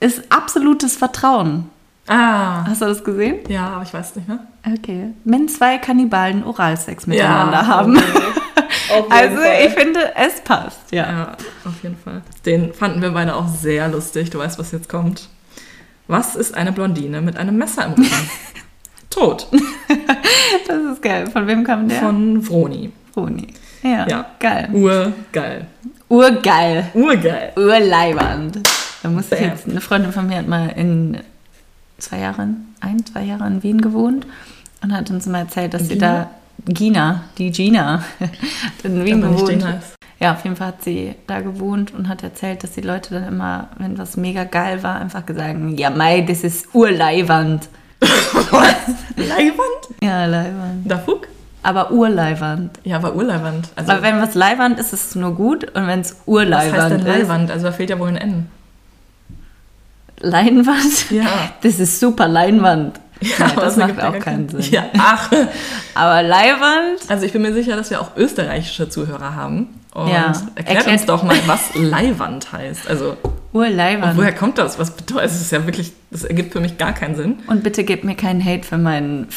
[0.00, 1.68] ist absolutes Vertrauen?
[2.08, 3.36] Ah, Hast du das gesehen?
[3.48, 4.40] ja, aber ich weiß nicht mehr.
[4.76, 5.10] Okay.
[5.24, 7.96] Wenn zwei Kannibalen Oralsex miteinander haben.
[7.96, 9.66] Auf jeden Also Fall.
[9.66, 10.90] ich finde, es passt.
[10.90, 11.10] Ja.
[11.10, 11.32] Ja,
[11.64, 12.22] auf jeden Fall.
[12.44, 14.30] Den fanden wir beide auch sehr lustig.
[14.30, 15.28] Du weißt, was jetzt kommt.
[16.08, 18.30] Was ist eine Blondine mit einem Messer im Rücken?
[19.10, 19.46] Tot.
[20.66, 21.30] Das ist geil.
[21.30, 22.00] Von wem kam der?
[22.00, 22.90] Von Vroni.
[23.14, 23.46] Roni.
[23.82, 24.26] Ja, Ja.
[24.38, 24.68] geil.
[24.72, 25.66] Urgeil.
[26.08, 26.86] Urgeil.
[26.94, 27.52] Urgeil.
[27.56, 28.60] Urleiwand.
[29.02, 31.18] Da muss ich jetzt, eine Freundin von mir hat mal in
[31.98, 34.26] zwei Jahren, ein, zwei Jahre in Wien gewohnt
[34.82, 36.28] und hat uns mal erzählt, dass sie Gina?
[36.66, 38.30] da, Gina, die Gina, hat
[38.84, 39.64] in Wien gewohnt.
[39.64, 39.94] heißt.
[40.20, 43.26] Ja, auf jeden Fall hat sie da gewohnt und hat erzählt, dass die Leute dann
[43.26, 47.68] immer, wenn was mega geil war, einfach gesagt haben, ja mei, das ist Urleiwand.
[49.16, 49.58] Leihwand?
[50.02, 50.84] Ja, Leiwand.
[50.90, 51.28] Da Fuck?
[51.64, 52.78] Aber Urleiwand.
[52.84, 53.68] Ja, aber Urleihwand.
[53.76, 56.72] Also, Aber wenn was Leiwand ist, ist es nur gut und wenn es was Urleiwand
[56.72, 57.50] heißt denn ist, Leihwand?
[57.50, 58.48] Also da fehlt ja wohl ein N.
[60.20, 61.10] Leinwand?
[61.10, 61.24] Ja.
[61.62, 63.00] Das ist super Leinwand.
[63.20, 64.60] Ja, aber das macht auch keinen Sinn.
[64.72, 65.30] Ja, ach.
[65.94, 66.98] Aber Leihwand?
[67.08, 69.68] Also ich bin mir sicher, dass wir auch österreichische Zuhörer haben.
[69.94, 70.32] Und Ja.
[70.56, 72.88] erklärt Erklärt- uns doch mal, was Leihwand heißt.
[72.88, 73.16] Also
[73.52, 74.16] Urleiwand.
[74.16, 74.78] woher kommt das?
[74.80, 75.40] Was bedeutet es?
[75.40, 77.38] ist ja wirklich, das ergibt für mich gar keinen Sinn.
[77.46, 79.30] Und bitte gebt mir keinen Hate für meinen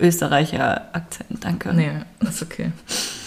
[0.00, 1.44] Fake-Österreicher-Akzent.
[1.44, 1.72] Danke.
[1.74, 1.90] Nee,
[2.28, 2.72] ist okay.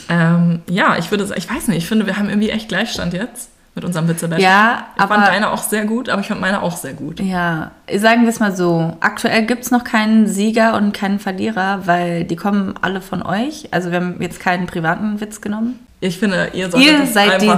[0.10, 3.14] ähm, ja, ich würde sagen, ich weiß nicht, ich finde, wir haben irgendwie echt Gleichstand
[3.14, 4.44] jetzt mit unserem Witzebattle.
[4.44, 7.20] Ja, ich aber- fand deine auch sehr gut, aber ich fand meine auch sehr gut.
[7.20, 8.96] Ja, sagen wir es mal so.
[9.00, 13.70] Aktuell gibt es noch keinen Sieger und keinen Verlierer, weil die kommen alle von euch.
[13.72, 15.80] Also wir haben jetzt keinen privaten Witz genommen.
[16.02, 17.52] Ich finde, ihr solltet Ihr seid, die,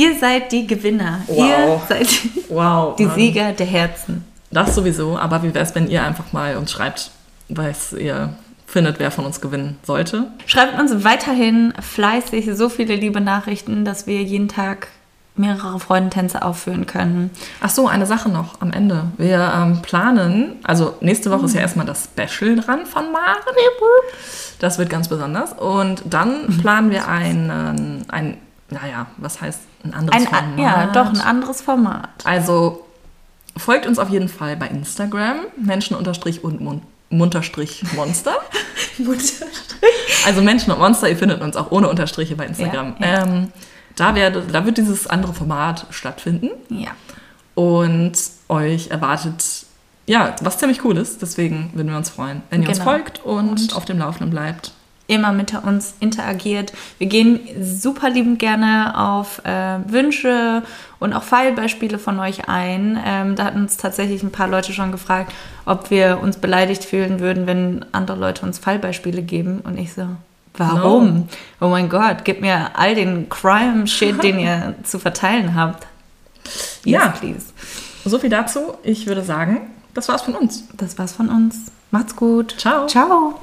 [0.00, 1.20] ihr seid die Gewinner.
[1.26, 1.38] Wow.
[1.38, 2.08] Ihr seid
[2.48, 2.96] Wow.
[2.96, 3.06] die.
[3.06, 4.24] Sieger der Herzen.
[4.50, 7.10] Das sowieso, aber wie wäre es, wenn ihr einfach mal uns schreibt,
[7.48, 8.30] was ihr
[8.72, 10.28] findet, wer von uns gewinnen sollte?
[10.46, 14.88] Schreibt uns weiterhin fleißig so viele liebe Nachrichten, dass wir jeden Tag
[15.34, 17.30] mehrere Freudentänze aufführen können.
[17.60, 19.04] Ach so, eine Sache noch am Ende.
[19.16, 23.38] Wir ähm, planen, also nächste Woche ist ja erstmal das Special dran von Maren.
[24.58, 25.52] Das wird ganz besonders.
[25.52, 28.38] Und dann planen wir einen, ein,
[28.70, 30.58] naja, was heißt ein anderes Ein, Format?
[30.58, 32.10] ja, doch ein anderes Format.
[32.24, 32.84] Also
[33.56, 36.60] folgt uns auf jeden Fall bei Instagram, Menschen unterstrich und
[37.12, 38.34] Mun Munterstrich Monster.
[40.26, 42.94] Also Menschen und Monster, ihr findet uns auch ohne Unterstriche bei Instagram.
[42.98, 43.22] Ja, ja.
[43.22, 43.52] Ähm,
[43.96, 46.90] da, werde, da wird dieses andere Format stattfinden Ja.
[47.54, 48.12] und
[48.48, 49.66] euch erwartet
[50.06, 51.22] ja was ziemlich cool ist.
[51.22, 52.90] Deswegen würden wir uns freuen, wenn ihr uns Genau.
[52.90, 54.72] folgt und, auf dem Laufenden bleibt.
[55.08, 56.72] Immer mit uns interagiert.
[56.98, 60.62] Wir gehen super liebend gerne auf äh, Wünsche
[61.00, 62.98] und auch Fallbeispiele von euch ein.
[63.04, 65.32] Ähm, da hatten uns tatsächlich ein paar Leute schon gefragt,
[65.64, 69.60] ob wir uns beleidigt fühlen würden, wenn andere Leute uns Fallbeispiele geben.
[69.60, 70.06] Und ich so,
[70.54, 71.28] warum?
[71.60, 75.86] Oh mein Gott, gib mir all den Crime-Shit, den ihr zu verteilen habt.
[76.84, 77.08] Yes, Ja.
[77.10, 77.46] please.
[78.04, 78.74] So viel dazu.
[78.82, 79.60] Ich würde sagen,
[79.94, 80.64] das war's von uns.
[80.76, 81.70] Das war's von uns.
[81.90, 82.54] Macht's gut.
[82.58, 82.86] Ciao.
[82.86, 83.34] Ciao.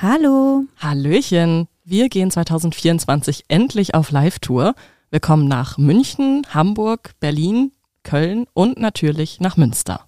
[0.00, 0.64] Hallo.
[0.80, 1.68] Hallöchen!
[1.84, 4.74] Wir gehen 2024 endlich auf Live-Tour.
[5.10, 7.72] Wir kommen nach München, Hamburg, Berlin,
[8.02, 10.07] Köln und natürlich nach Münster.